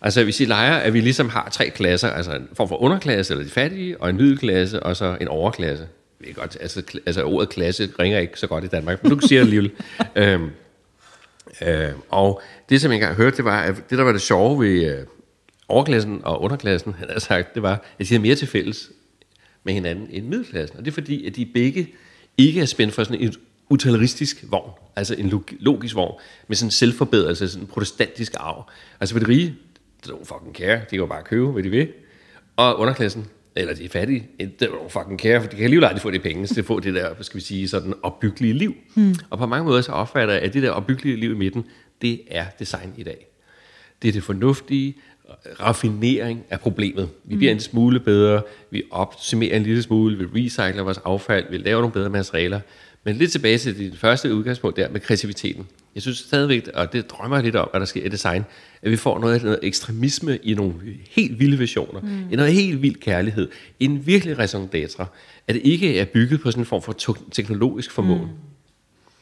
[0.00, 3.34] Altså hvis I leger, at vi ligesom har tre klasser, altså en form for underklasse,
[3.34, 5.88] eller de fattige, og en middelklasse, og så en overklasse.
[6.20, 9.26] Det er godt, altså, altså ordet klasse ringer ikke så godt i Danmark, men du
[9.26, 9.70] siger det alligevel.
[10.16, 10.50] øhm,
[11.62, 14.64] øh, og det som jeg engang hørte, det var, at det der var det sjove
[14.64, 15.06] ved øh,
[15.68, 18.90] overklassen og underklassen, han havde sagt, det var, at de havde mere til fælles
[19.64, 20.78] med hinanden end middelklassen.
[20.78, 21.88] Og det er fordi, at de begge
[22.38, 23.34] ikke er spændt for sådan en
[23.70, 28.70] utilitaristisk vogn, altså en log- logisk vogn, med sådan en selvforbedrelse, sådan en protestantisk arv.
[29.00, 29.54] Altså for det rige,
[30.04, 31.88] det er fucking care, de kan jo bare købe, hvad de vil.
[32.56, 35.84] Og underklassen, eller de er fattige, det er jo fucking care, for de kan alligevel
[35.84, 38.54] aldrig få de penge til at få det der, hvad skal vi sige, sådan opbyggelige
[38.54, 38.74] liv.
[38.94, 39.14] Mm.
[39.30, 41.64] Og på mange måder så opfatter jeg, at det der opbyggelige liv i midten,
[42.02, 43.26] det er design i dag.
[44.02, 44.96] Det er det fornuftige
[45.60, 47.08] raffinering af problemet.
[47.24, 51.58] Vi bliver en smule bedre, vi opsummerer en lille smule, vi recycler vores affald, vi
[51.58, 52.60] laver nogle bedre materialer.
[53.06, 55.66] Men lidt tilbage til dit første udgangspunkt der med kreativiteten.
[55.94, 58.44] Jeg synes stadigvæk, og det drømmer jeg lidt om, hvad der sker i design,
[58.82, 60.74] at vi får noget, noget ekstremisme i nogle
[61.10, 62.32] helt vilde visioner, mm.
[62.32, 63.48] i noget helt vild kærlighed,
[63.80, 65.04] en virkelig raison d'être,
[65.48, 68.20] at det ikke er bygget på sådan en form for to- teknologisk formål.
[68.20, 68.26] Mm.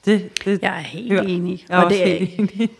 [0.05, 1.23] Det, det, Jeg er helt hører.
[1.23, 1.65] enig.
[1.69, 2.69] Jeg er Og det er- helt enig.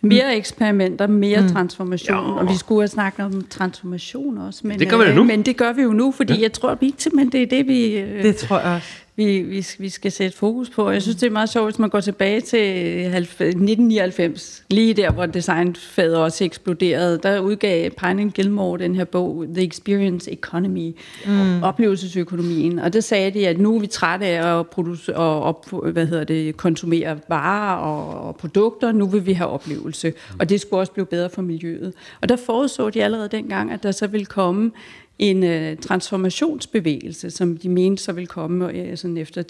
[0.00, 1.48] Mere eksperimenter, mere mm.
[1.48, 2.16] transformation.
[2.16, 2.32] Ja.
[2.32, 4.66] Og vi skulle have snakket om transformation også.
[4.66, 5.24] Men, Det gør vi da nu.
[5.24, 6.40] Men det gør vi jo nu, fordi ja.
[6.40, 8.88] jeg tror vi simpelthen, det er det, vi, øh, Det tror jeg også.
[9.16, 10.90] Vi, vi, vi skal sætte fokus på.
[10.90, 15.26] Jeg synes, det er meget sjovt, hvis man går tilbage til 1999, lige der, hvor
[15.26, 17.20] designfaget også eksploderede.
[17.22, 20.96] Der udgav Pine Gilmore den her bog, The Experience Economy,
[21.26, 21.62] mm.
[21.62, 22.78] oplevelsesøkonomien.
[22.78, 26.06] Og der sagde de, at nu er vi trætte af at producere, og op, hvad
[26.06, 28.92] hedder det, konsumere varer og, og produkter.
[28.92, 30.12] Nu vil vi have oplevelse.
[30.38, 31.92] Og det skulle også blive bedre for miljøet.
[32.22, 34.70] Og der forudså de allerede dengang, at der så ville komme
[35.18, 39.42] en øh, transformationsbevægelse, som de mente så vil komme øh, sådan efter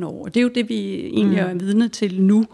[0.00, 0.24] 10-15 år.
[0.24, 2.46] Og det er jo det, vi egentlig er vidne til nu.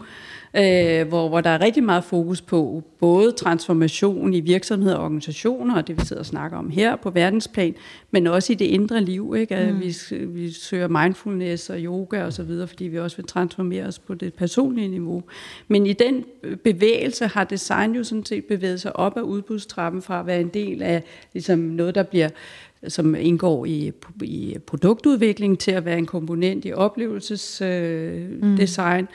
[0.57, 5.75] Øh, hvor, hvor der er rigtig meget fokus på både transformation i virksomheder og organisationer,
[5.75, 7.75] og det vi sidder og snakker om her på verdensplan,
[8.11, 9.35] men også i det indre liv.
[9.37, 9.55] Ikke?
[9.55, 9.81] At mm.
[9.81, 9.95] vi,
[10.25, 14.13] vi søger mindfulness og yoga og så videre, fordi vi også vil transformere os på
[14.13, 15.23] det personlige niveau.
[15.67, 16.25] Men i den
[16.63, 20.51] bevægelse har design jo sådan set bevæget sig op ad udbudstrappen fra at være en
[20.53, 22.29] del af ligesom noget, der bliver
[22.87, 23.91] som indgår i,
[24.21, 29.07] i produktudvikling til at være en komponent i oplevelsesdesign, øh, mm.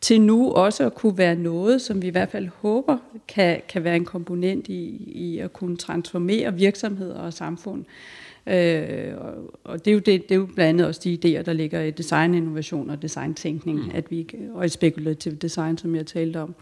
[0.00, 3.84] Til nu også at kunne være noget, som vi i hvert fald håber kan, kan
[3.84, 7.84] være en komponent i, i at kunne transformere virksomheder og samfund.
[8.48, 9.12] Øh,
[9.64, 11.80] og det er, jo det, det er jo blandt andet også de idéer, der ligger
[11.80, 13.90] i design, innovation og designtænkning, mm.
[13.94, 16.54] at vi, og i spekulativ design, som jeg talte om.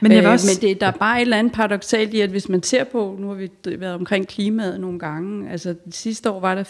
[0.00, 0.60] Men, jeg øh, også...
[0.62, 3.16] men det, der er bare et eller andet paradoxalt i, at hvis man ser på,
[3.20, 6.64] nu har vi været omkring klimaet nogle gange, altså sidste år var der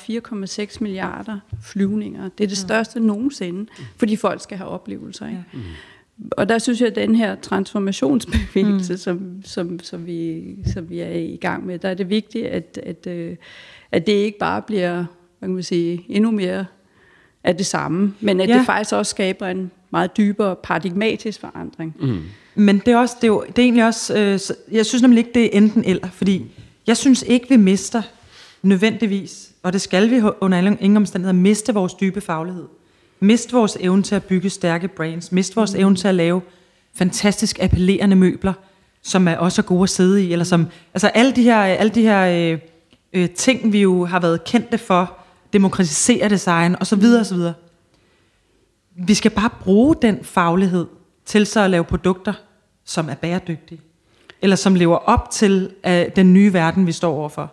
[0.71, 2.29] 4,6 milliarder flyvninger.
[2.39, 5.27] Det er det største nogensinde, fordi folk skal have oplevelser.
[5.27, 5.45] Ikke?
[5.53, 5.59] Ja.
[5.59, 5.63] Mm.
[6.31, 8.99] Og der synes jeg, at den her transformationsbevægelse, mm.
[8.99, 12.79] som, som, som, vi, som vi er i gang med, der er det vigtigt, at,
[12.83, 13.37] at, øh,
[13.93, 15.05] at det ikke bare bliver
[15.43, 16.65] hvad kan man sige, endnu mere
[17.45, 18.59] af det samme, men at ja.
[18.59, 21.97] det faktisk også skaber en meget dybere paradigmatisk forandring.
[22.01, 22.21] Mm.
[22.55, 25.19] Men det er, også, det er, jo, det er egentlig også, øh, jeg synes nemlig
[25.19, 26.51] ikke, det er enten eller, fordi
[26.87, 28.03] jeg synes ikke, vi mister
[28.63, 32.65] nødvendigvis, og det skal vi under ingen omstændigheder, miste vores dybe faglighed.
[33.23, 35.33] Miste vores evne til at bygge stærke brands.
[35.33, 35.81] Miste vores mm.
[35.81, 36.43] evne til at lave
[36.95, 38.53] fantastisk appellerende møbler,
[39.03, 40.33] som er også er gode at sidde i.
[40.33, 42.59] Eller som, altså alle de her, alle de her øh,
[43.13, 45.19] øh, ting, vi jo har været kendte for,
[45.53, 47.55] demokratisere design og så videre, og så videre.
[48.97, 50.87] Vi skal bare bruge den faglighed
[51.25, 52.33] til så at lave produkter,
[52.85, 53.81] som er bæredygtige,
[54.43, 57.53] eller som lever op til øh, den nye verden, vi står overfor.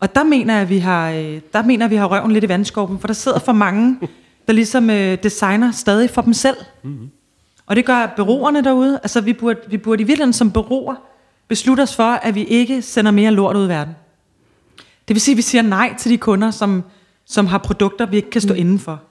[0.00, 2.44] Og der mener jeg, at vi har, øh, der mener at vi har røven lidt
[2.44, 3.98] i vandskorben, for der sidder for mange,
[4.50, 6.56] der ligesom uh, designer stadig for dem selv.
[6.82, 7.10] Mm-hmm.
[7.66, 9.00] Og det gør beroerne derude.
[9.02, 10.94] Altså vi burde, vi burde i virkeligheden som beroer
[11.48, 13.94] beslutte os for, at vi ikke sender mere lort ud i verden.
[15.08, 16.84] Det vil sige, at vi siger nej til de kunder, som,
[17.26, 18.60] som har produkter, vi ikke kan stå mm.
[18.60, 19.02] indenfor.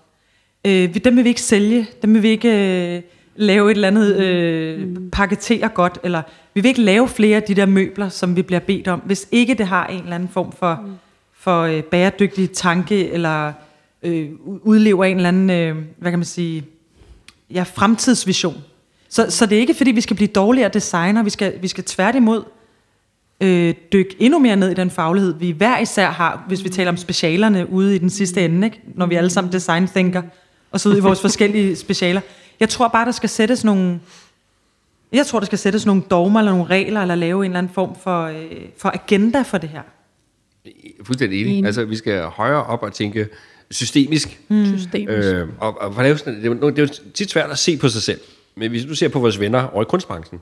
[0.66, 2.96] Øh, dem vil vi ikke sælge, dem vil vi ikke...
[2.98, 3.02] Øh,
[3.36, 5.10] lave et eller andet, øh, mm.
[5.12, 6.22] paketere godt, eller
[6.54, 9.28] vi vil ikke lave flere af de der møbler, som vi bliver bedt om, hvis
[9.32, 10.92] ikke det har en eller anden form for, mm.
[11.34, 13.54] for øh, bæredygtig tanke, eller
[14.04, 16.66] øh, udlever en eller anden, øh, hvad kan man sige,
[17.52, 18.58] ja, fremtidsvision.
[19.10, 21.84] Så, så det er ikke, fordi vi skal blive dårligere designer, vi skal, vi skal
[21.84, 22.44] tværtimod
[23.42, 26.92] øh, dykke endnu mere ned i den faglighed, vi hver især har, hvis vi taler
[26.92, 28.82] om specialerne ude i den sidste ende, ikke?
[28.96, 30.22] når vi alle sammen design thinker,
[30.72, 32.22] og så ud i vores forskellige specialer.
[32.60, 34.00] Jeg tror bare, der skal sættes nogle...
[35.12, 37.74] Jeg tror, der skal sættes nogle dogmer eller nogle regler, eller lave en eller anden
[37.74, 39.82] form for, øh, for agenda for det her.
[41.04, 41.66] Fuldstændig enig.
[41.66, 43.28] Altså, vi skal højere op og tænke
[43.72, 44.40] systemisk.
[44.48, 44.78] Mm.
[44.78, 45.28] systemisk.
[45.28, 47.30] Øh, og, og for det, er jo sådan, det, er jo, det er jo tit
[47.30, 48.20] svært at se på sig selv.
[48.56, 50.42] Men hvis du ser på vores venner over i kunstbranchen,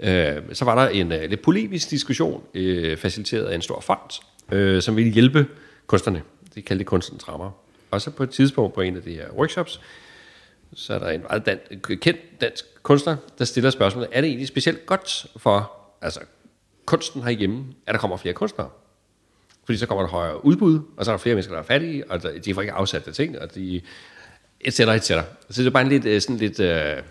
[0.00, 4.22] øh, så var der en uh, lidt polemisk diskussion, øh, faciliteret af en stor fond,
[4.52, 5.46] øh, som ville hjælpe
[5.86, 6.22] kunstnerne.
[6.54, 7.50] De kaldte det kunstens rammer.
[7.90, 9.80] Og så på et tidspunkt på en af de her workshops,
[10.74, 14.48] så er der en meget dan- kendt dansk kunstner, der stiller spørgsmålet, er det egentlig
[14.48, 16.20] specielt godt for altså,
[16.84, 18.68] kunsten herhjemme, at der kommer flere kunstnere?
[19.68, 22.10] Fordi så kommer der højere udbud, og så er der flere mennesker, der er fattige,
[22.10, 23.80] og de får ikke afsat det ting, og de
[24.60, 25.24] et cetera, et cetera.
[25.50, 27.04] Så det er bare en lidt, øh, sådan lidt uh,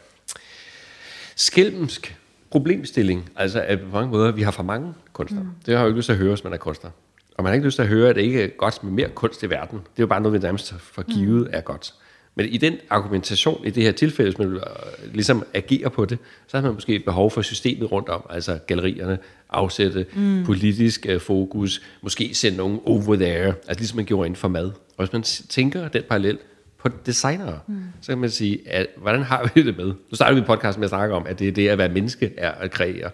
[1.36, 2.18] skælmsk
[2.52, 3.30] problemstilling.
[3.36, 5.44] Altså, at på mange måder, vi har for mange kunstnere.
[5.44, 5.50] Mm.
[5.66, 6.92] Det har jo ikke lyst til at høre, hvis man er kunstner.
[7.38, 9.10] Og man har ikke lyst til at høre, at det ikke er godt med mere
[9.10, 9.80] kunst i verden.
[9.80, 11.54] Det er jo bare noget, vi nærmest for givet mm.
[11.54, 11.94] er godt.
[12.38, 16.18] Men i den argumentation, i det her tilfælde, hvis man øh, ligesom agere på det,
[16.48, 19.18] så har man måske behov for systemet rundt om, altså gallerierne,
[19.50, 20.44] afsætte mm.
[20.46, 24.66] politisk uh, fokus, måske sende nogen over there, altså ligesom man gjorde inden for mad.
[24.66, 26.38] Og hvis man tænker den parallel
[26.80, 27.84] på designere, mm.
[28.02, 29.86] så kan man sige, at, hvordan har vi det med?
[29.86, 32.34] Nu starter vi podcasten med at snakke om, at det er det at være menneske
[32.38, 33.10] er at kreere.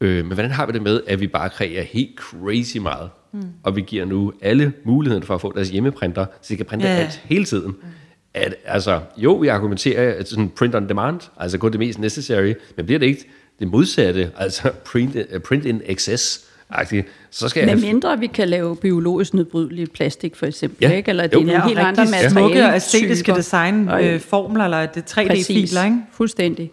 [0.00, 3.10] Øh, men hvordan har vi det med, at vi bare kreerer helt crazy meget?
[3.32, 3.42] Mm.
[3.62, 6.86] Og vi giver nu alle muligheden for at få deres hjemmeprinter, så de kan printe
[6.86, 7.00] yeah.
[7.00, 7.66] alt hele tiden.
[7.66, 7.88] Mm
[8.34, 12.54] at altså, jo, vi argumenterer at sådan print on demand, altså kun det mest necessary,
[12.76, 13.24] men bliver det ikke
[13.58, 17.02] det modsatte, altså print, uh, print in excess, -agtigt.
[17.30, 20.96] så skal Med mindre vi kan lave biologisk nedbrydelig plastik for eksempel, ja.
[20.96, 21.08] ikke?
[21.08, 22.30] eller det er en helt andre materiale.
[22.30, 25.96] Smukke og æstetiske designformler, øh, eller det 3D-filer, ikke?
[26.12, 26.70] fuldstændig.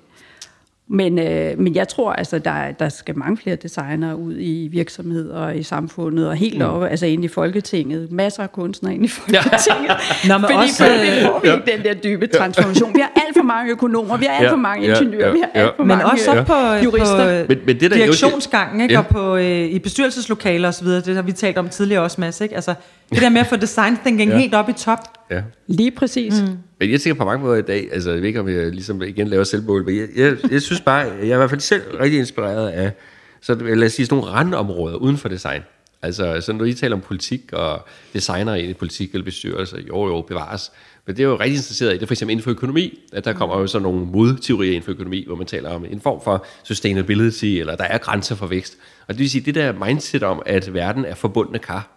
[0.89, 5.35] Men, øh, men jeg tror, altså, der, der skal mange flere designer ud i virksomheder
[5.37, 6.65] og i samfundet, og helt mm.
[6.65, 8.11] op, altså ind i Folketinget.
[8.11, 9.57] Masser af kunstnere ind i Folketinget.
[9.89, 10.27] Ja.
[10.27, 12.93] Nå, men Fordi også, vi får vi ikke den der dybe transformation.
[12.95, 15.33] Vi har alt for mange økonomer, vi har alt Ja, for mange ja, ingeniører, ja,
[15.33, 15.67] vi har ja.
[15.67, 17.43] alt for Men mange også op på, jurister.
[17.45, 18.93] på Men- men det der er direktionsgangen, ikke?
[18.93, 18.99] Ja.
[18.99, 22.41] og på, øh, i bestyrelseslokaler osv., det har vi talt om tidligere også, Mads.
[22.41, 22.55] Ikke?
[22.55, 22.73] Altså,
[23.13, 24.37] det der med at få design thinking Ja.
[24.37, 24.99] helt op i top.
[25.31, 25.41] Ja.
[25.67, 26.41] Lige præcis.
[26.41, 26.57] Mm.
[26.79, 29.01] Men jeg tænker på mange måder i dag, altså jeg ved ikke, om jeg ligesom
[29.01, 31.83] igen laver selvmål, men jeg, jeg, jeg synes bare, jeg er i hvert fald selv
[31.99, 32.91] rigtig inspireret af,
[33.41, 35.61] så lad os sige, sådan nogle randområder uden for design.
[36.01, 40.07] Altså, så når I taler om politik og designer ind i politik eller bestyrelse, jo
[40.07, 40.71] jo, bevares.
[41.05, 43.25] Men det er jo rigtig interesseret i, det er for eksempel inden for økonomi, at
[43.25, 46.21] der kommer jo sådan nogle modteorier inden for økonomi, hvor man taler om en form
[46.23, 48.77] for sustainability, eller der er grænser for vækst.
[49.07, 51.96] Og det vil sige, det der mindset om, at verden er forbundne kar,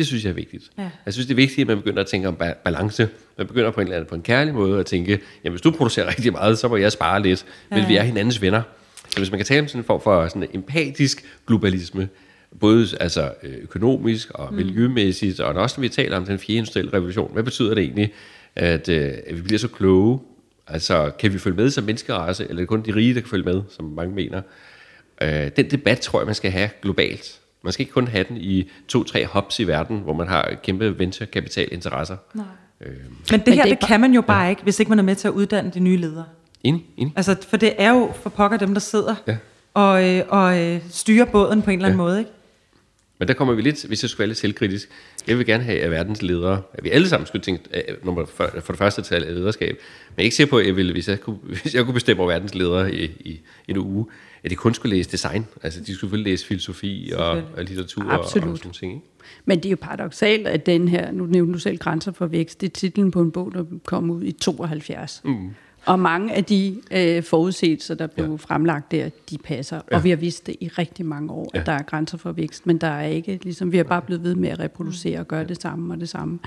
[0.00, 0.70] det synes jeg er vigtigt.
[0.78, 0.90] Ja.
[1.04, 3.08] Jeg synes, det er vigtigt, at man begynder at tænke om ba- balance.
[3.38, 5.70] Man begynder på en eller anden på en kærlig måde at tænke, jamen hvis du
[5.70, 8.62] producerer rigtig meget, så må jeg spare lidt, men vi er hinandens venner.
[9.10, 12.08] Så hvis man kan tale om sådan en form for sådan en empatisk globalisme,
[12.60, 16.92] både altså øh, økonomisk og miljømæssigt, og også når vi taler om den fjerde industrielle
[16.92, 18.12] revolution, hvad betyder det egentlig,
[18.56, 20.18] at, øh, at vi bliver så kloge?
[20.66, 23.30] Altså, kan vi følge med som menneskerace, eller er det kun de rige, der kan
[23.30, 24.42] følge med, som mange mener?
[25.22, 27.40] Øh, den debat tror jeg, man skal have globalt.
[27.62, 30.98] Man skal ikke kun have den i to-tre hubs i verden, hvor man har kæmpe
[30.98, 32.16] venture-kapital-interesser.
[32.34, 32.44] Nej.
[32.80, 32.92] Øh,
[33.30, 35.28] Men det her, det kan man jo bare ikke, hvis ikke man er med til
[35.28, 36.24] at uddanne de nye ledere.
[36.64, 37.12] enig, enig.
[37.16, 39.36] Altså, for det er jo for pokker dem, der sidder Ja.
[39.74, 42.04] og, øh, og øh, styrer båden på en eller anden Ja.
[42.04, 42.18] måde.
[42.18, 42.30] Ikke?
[43.18, 44.88] Men der kommer vi lidt, hvis jeg skulle være lidt selvkritisk.
[45.26, 47.62] Jeg vil gerne have, at verdens ledere, at vi alle sammen skulle tænke,
[48.04, 49.68] nummer for, for det første til lederskab.
[50.08, 51.94] Men jeg er ikke sikker på, at jeg ville, hvis jeg kunne, hvis jeg kunne
[51.94, 54.06] bestemme over verdens ledere i, i en uge,
[54.44, 55.46] at de kun skulle læse design.
[55.62, 58.58] Altså, de skulle selvfølgelig læse filosofi og, og litteratur og, og Absolut.
[58.58, 58.92] sådan ting.
[58.94, 59.06] Ikke?
[59.44, 62.60] Men det er jo paradoxalt, at den her, nu nævnte du selv Grænser for Vækst,
[62.60, 65.20] det er titlen på en bog, der kom ud i 72.
[65.24, 65.50] Mm.
[65.86, 68.30] Og mange af de øh, forudsigelser, der blev Ja.
[68.30, 68.36] ja.
[68.36, 69.76] fremlagt der, de passer.
[69.76, 69.82] Ja.
[69.90, 69.96] Ja.
[69.96, 71.60] Og vi har vidst det i rigtig mange år, Ja.
[71.60, 74.22] at der er grænser for vækst, men der er ikke, ligesom vi har bare blevet
[74.24, 76.38] ved med at reproducere og gøre det samme og det samme.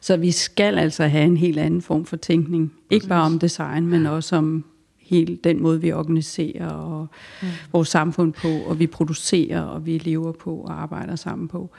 [0.00, 2.72] Så vi skal altså have en helt anden form for tænkning.
[2.90, 4.64] Ikke bare om design, men også om
[5.08, 7.06] hele den måde, vi organiserer og
[7.42, 7.48] mm.
[7.72, 11.70] vores samfund på, og vi producerer, og vi lever på og arbejder sammen på.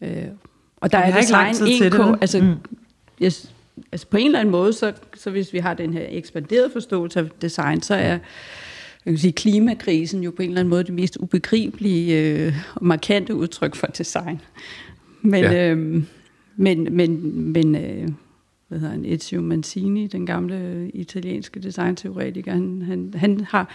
[0.00, 0.10] Øh,
[0.76, 2.18] og der er har ikke lang design tid til en det, ko- vel?
[2.20, 2.54] altså, Mm.
[3.22, 3.52] yes,
[3.92, 7.20] altså på en eller anden måde, så, så hvis vi har den her ekspanderede forståelse
[7.20, 8.18] af design, så er
[9.04, 12.86] jeg kan sige, klimakrisen jo på en eller anden måde det mest ubegribelige øh, og
[12.86, 14.40] markante udtryk for design.
[15.22, 15.68] Men, Ja.
[15.70, 16.06] øhm,
[16.56, 18.08] men, men, men øh,
[18.72, 23.68] hvad hedder han, Ezio Mancini, den gamle italienske designteoretiker, han, han, han har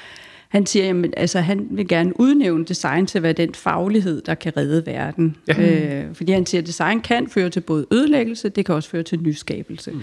[0.49, 4.35] han siger, jamen, altså, han vil gerne udnævne design til at være den faglighed, der
[4.35, 5.35] kan redde verden.
[5.47, 6.05] Ja.
[6.05, 9.03] Øh, fordi han siger, at design kan føre til både ødelæggelse, det kan også føre
[9.03, 9.91] til nyskabelse.
[9.91, 10.01] Mm.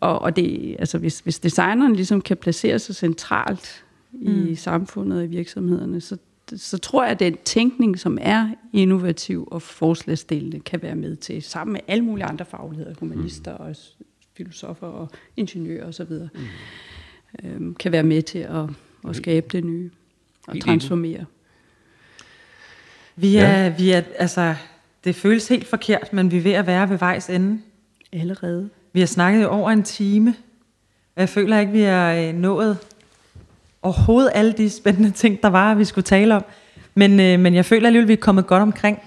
[0.00, 4.56] Og, og det, altså, hvis, hvis designeren ligesom kan placere sig centralt i mm.
[4.56, 6.16] samfundet og i virksomhederne, så,
[6.56, 11.42] så tror jeg, at den tænkning, som er innovativ og forslagsstillende, kan være med til,
[11.42, 13.64] sammen med alle mulige andre fagligheder, humanister mm.
[13.64, 13.76] og
[14.36, 16.28] filosofer og ingeniører osv., mm.
[17.44, 18.64] øhm, kan være med til at,
[19.08, 19.90] at skabe det nye
[20.46, 21.24] og transformere.
[23.16, 24.54] Vi er, vi er, altså,
[25.04, 27.60] det føles helt forkert, men vi er ved at være ved vejs ende.
[28.12, 28.70] Allerede.
[28.92, 30.34] Vi har snakket i over en time,
[31.14, 32.78] og jeg føler ikke, vi har øh, nået
[33.84, 36.44] overhovedet alle de spændende ting, der var, vi skulle tale om.
[36.94, 38.98] Men, øh, men jeg føler alligevel, vi er kommet godt omkring.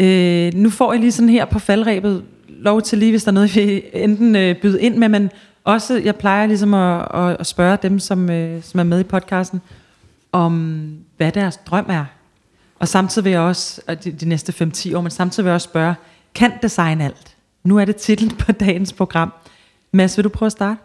[0.00, 3.34] Øh, nu får jeg lige sådan her på faldrebet lov til lige, hvis der er
[3.34, 5.30] noget, vi enten øh, byder ind med, men
[5.64, 9.04] også, jeg plejer ligesom at, at, at spørge dem, som, øh, som er med i
[9.04, 9.60] podcasten,
[10.32, 10.84] om
[11.16, 12.04] hvad deres drøm er.
[12.78, 15.54] Og samtidig vil jeg også, og de, de næste 5-10 år, men samtidig vil jeg
[15.54, 15.94] også spørge,
[16.34, 17.36] kan design alt?
[17.64, 19.32] Nu er det titlen på dagens program.
[19.92, 20.80] Mads, vil du prøve at starte?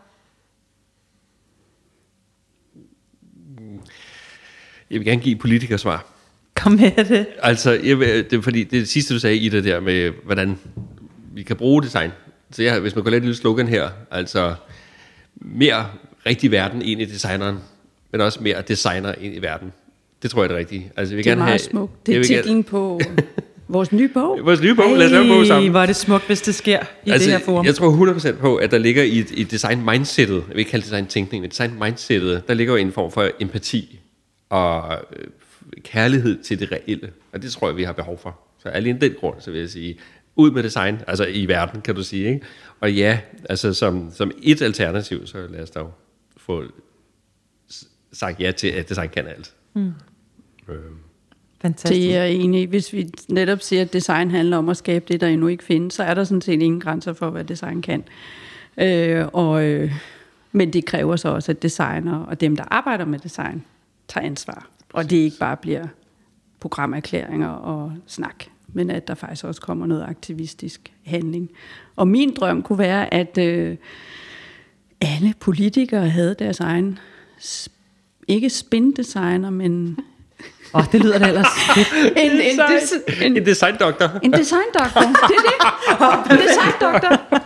[4.92, 6.06] Jeg vil gerne give politikersvar.
[6.56, 7.26] Kom med det.
[7.42, 7.98] Altså, jeg
[8.32, 10.58] det fordi, det sidste, du sagde i det der med, hvordan
[11.34, 12.12] vi kan bruge design.
[12.52, 14.54] Så jeg, hvis man kunne lave et lille slogan her, altså
[15.36, 15.86] mere
[16.26, 17.58] rigtig verden ind i designeren,
[18.12, 19.72] men også mere designer ind i verden.
[20.24, 20.92] Det tror jeg er det rigtige.
[20.98, 22.06] Altså, jeg vil Det er gerne meget have, smukt.
[22.06, 23.02] Det er vil gerne- titlen på
[23.68, 24.40] vores nye bog.
[24.44, 25.72] Vores nye bog, lad os lave en bog sammen.
[25.72, 27.66] hvor er det smukt, hvis det sker i altså, det her forum.
[27.66, 30.92] Jeg tror 100% på, at der ligger i, i design-mindsetet, jeg vil ikke kalde det
[30.92, 34.00] design-tænkning, men design-mindsetet, der ligger jo en form for empati
[34.56, 35.28] og øh,
[35.84, 37.12] kærlighed til det reelle.
[37.34, 38.40] Og det tror jeg, vi har behov for.
[38.60, 40.00] Så alene den grund, så vil jeg sige,
[40.36, 42.28] ud med design, altså i verden, kan du sige.
[42.28, 42.46] Ikke?
[42.80, 45.94] Og ja, altså som, som et alternativ, så lad os dog
[46.38, 46.64] få
[48.14, 49.54] sagt ja til, at design kan alt.
[49.74, 49.92] Mm.
[50.70, 50.76] Øh,
[51.62, 52.02] Fantastisk.
[52.02, 52.68] Det er jeg enig.
[52.68, 55.94] Hvis vi netop siger, at design handler om at skabe det, der endnu ikke findes,
[55.94, 58.04] så er der sådan set ingen grænser for, hvad design kan.
[58.78, 59.92] Øh, og, øh,
[60.52, 63.64] men det kræver så også, at designer og dem, der arbejder med design,
[64.08, 64.68] tager ansvar.
[64.94, 65.88] Og det ikke bare bliver
[66.60, 71.50] programerklæringer og snak, men at der faktisk også kommer noget aktivistisk handling.
[71.96, 73.78] Og min drøm kunne være, at, øh,
[75.02, 77.00] alle politikere havde deres egen,
[78.28, 80.00] ikke spindesigner, men
[80.74, 81.48] Åh, oh, det lyder da ellers
[82.18, 84.20] en, en, des, en, En designdoktor.
[84.24, 85.02] en designdoktor.
[85.02, 86.32] Det er det.
[86.32, 87.40] En designdoktor.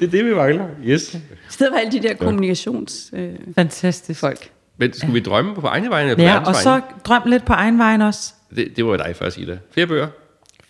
[0.00, 0.66] det er det, vi mangler.
[0.84, 1.14] Yes.
[1.14, 1.18] I
[1.50, 3.22] stedet for alle de der kommunikationsfolk.
[3.22, 4.20] Øh, Fantastisk.
[4.20, 4.50] folk.
[4.76, 6.84] Men skulle vi drømme på egne vegne eller på Ja, og så vegne?
[7.04, 8.32] drøm lidt på egen vejen også.
[8.56, 9.58] Det, det var jo dig først, Ida.
[9.72, 10.08] Flere bøger?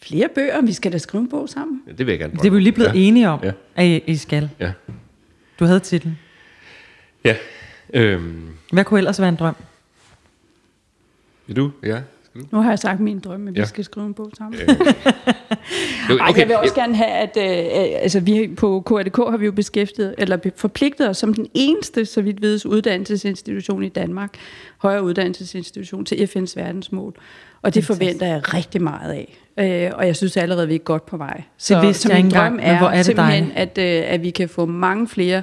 [0.02, 1.82] Flere bøger, vi skal da skrive en bog sammen.
[1.86, 2.98] Ja, det vil jeg gerne Det er vi jo lige blevet ja.
[2.98, 3.52] enige om, Ja.
[3.76, 4.50] at I, I skal.
[4.60, 4.72] Ja.
[5.60, 6.18] Du havde titlen.
[7.24, 7.36] Ja.
[7.94, 9.56] Øhm, Hvad kunne ellers være en drøm?
[11.46, 11.70] vil du?
[11.82, 12.00] Ja.
[12.40, 12.46] Du?
[12.56, 13.64] Nu har jeg sagt min drøm, at vi Ja.
[13.66, 14.60] skal skrive en bog sammen.
[16.10, 19.36] Jo, Ej, jeg vil også gerne have, at øh, øh, altså, vi på KRDK har
[19.36, 24.34] vi jo beskæftiget, eller forpligtet os som den eneste, så vidt vides, uddannelsesinstitution i Danmark,
[24.78, 27.14] højere uddannelsesinstitution til FN's verdensmål.
[27.62, 27.86] Og det Fantastisk.
[27.86, 29.38] forventer jeg rigtig meget af.
[29.58, 31.42] Øh, og jeg synes allerede, vi er godt på vej.
[31.82, 34.22] vidste så jeg min ikke engang, drøm er, hvor er det simpelthen, at, øh, at
[34.22, 35.42] vi kan få mange flere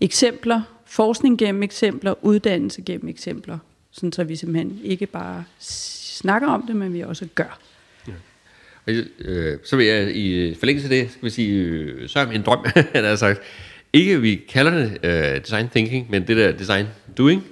[0.00, 3.58] eksempler, forskning gennem eksempler, uddannelse gennem eksempler,
[3.92, 5.44] sådan så vi simpelthen ikke bare
[6.14, 7.58] snakker om det, men vi også gør.
[8.86, 12.26] Og, øh, så vil jeg i forlængelse af det, skal vi sige, øh, så er
[12.26, 13.40] min drøm, han har sagt,
[13.92, 16.86] ikke at vi kalder det øh, design thinking, men det der design
[17.18, 17.44] doing,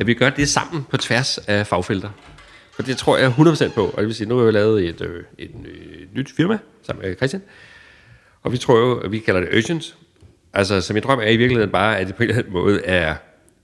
[0.00, 2.10] at vi gør det sammen på tværs af fagfelter.
[2.72, 5.00] For det tror jeg 100% på, og det vil sige, nu har vi lavet et,
[5.00, 7.42] øh, et, øh, nyt firma sammen med Christian,
[8.42, 9.96] og vi tror jo, at vi kalder det Urgent.
[10.52, 12.84] Altså, så min drøm er i virkeligheden bare, at det på en eller anden måde
[12.84, 13.14] er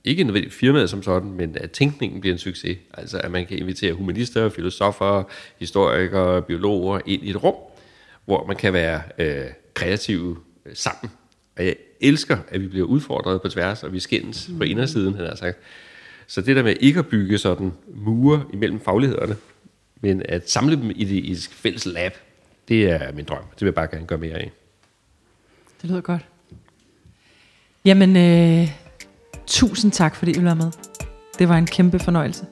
[0.05, 2.78] ikke nødvendigt firmaet som sådan, men at tænkningen bliver en succes.
[2.94, 5.22] Altså, at man kan invitere humanister, filosofer,
[5.59, 7.55] historikere, biologer ind i et rum,
[8.24, 9.44] hvor man kan være øh,
[9.74, 10.36] kreative
[10.66, 11.12] øh, sammen.
[11.57, 15.26] Og jeg elsker, at vi bliver udfordret på tværs, og vi skændes på indersiden, han
[15.26, 15.59] har sagt.
[16.26, 19.36] Så det der med ikke at bygge sådan mure imellem faglighederne,
[20.00, 22.12] men at samle dem i, det, i et fælles lab,
[22.68, 23.44] det er min drøm.
[23.55, 24.50] Det vil jeg bare gerne gøre mere af.
[25.82, 26.22] Det lyder godt.
[27.84, 28.82] Jamen, øh,
[29.53, 30.70] tusind tak, fordi I var med.
[31.38, 32.44] Det var en kæmpe fornøjelse.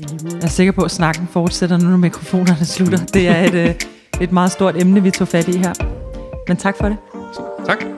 [0.00, 2.98] Jeg er sikker på, at snakken fortsætter nu, når mikrofonerne slutter.
[2.98, 3.74] Det er et, øh,
[4.20, 5.74] et meget stort emne, vi tog fat i her.
[6.48, 6.96] Men tak for det.
[7.66, 7.91] Tak.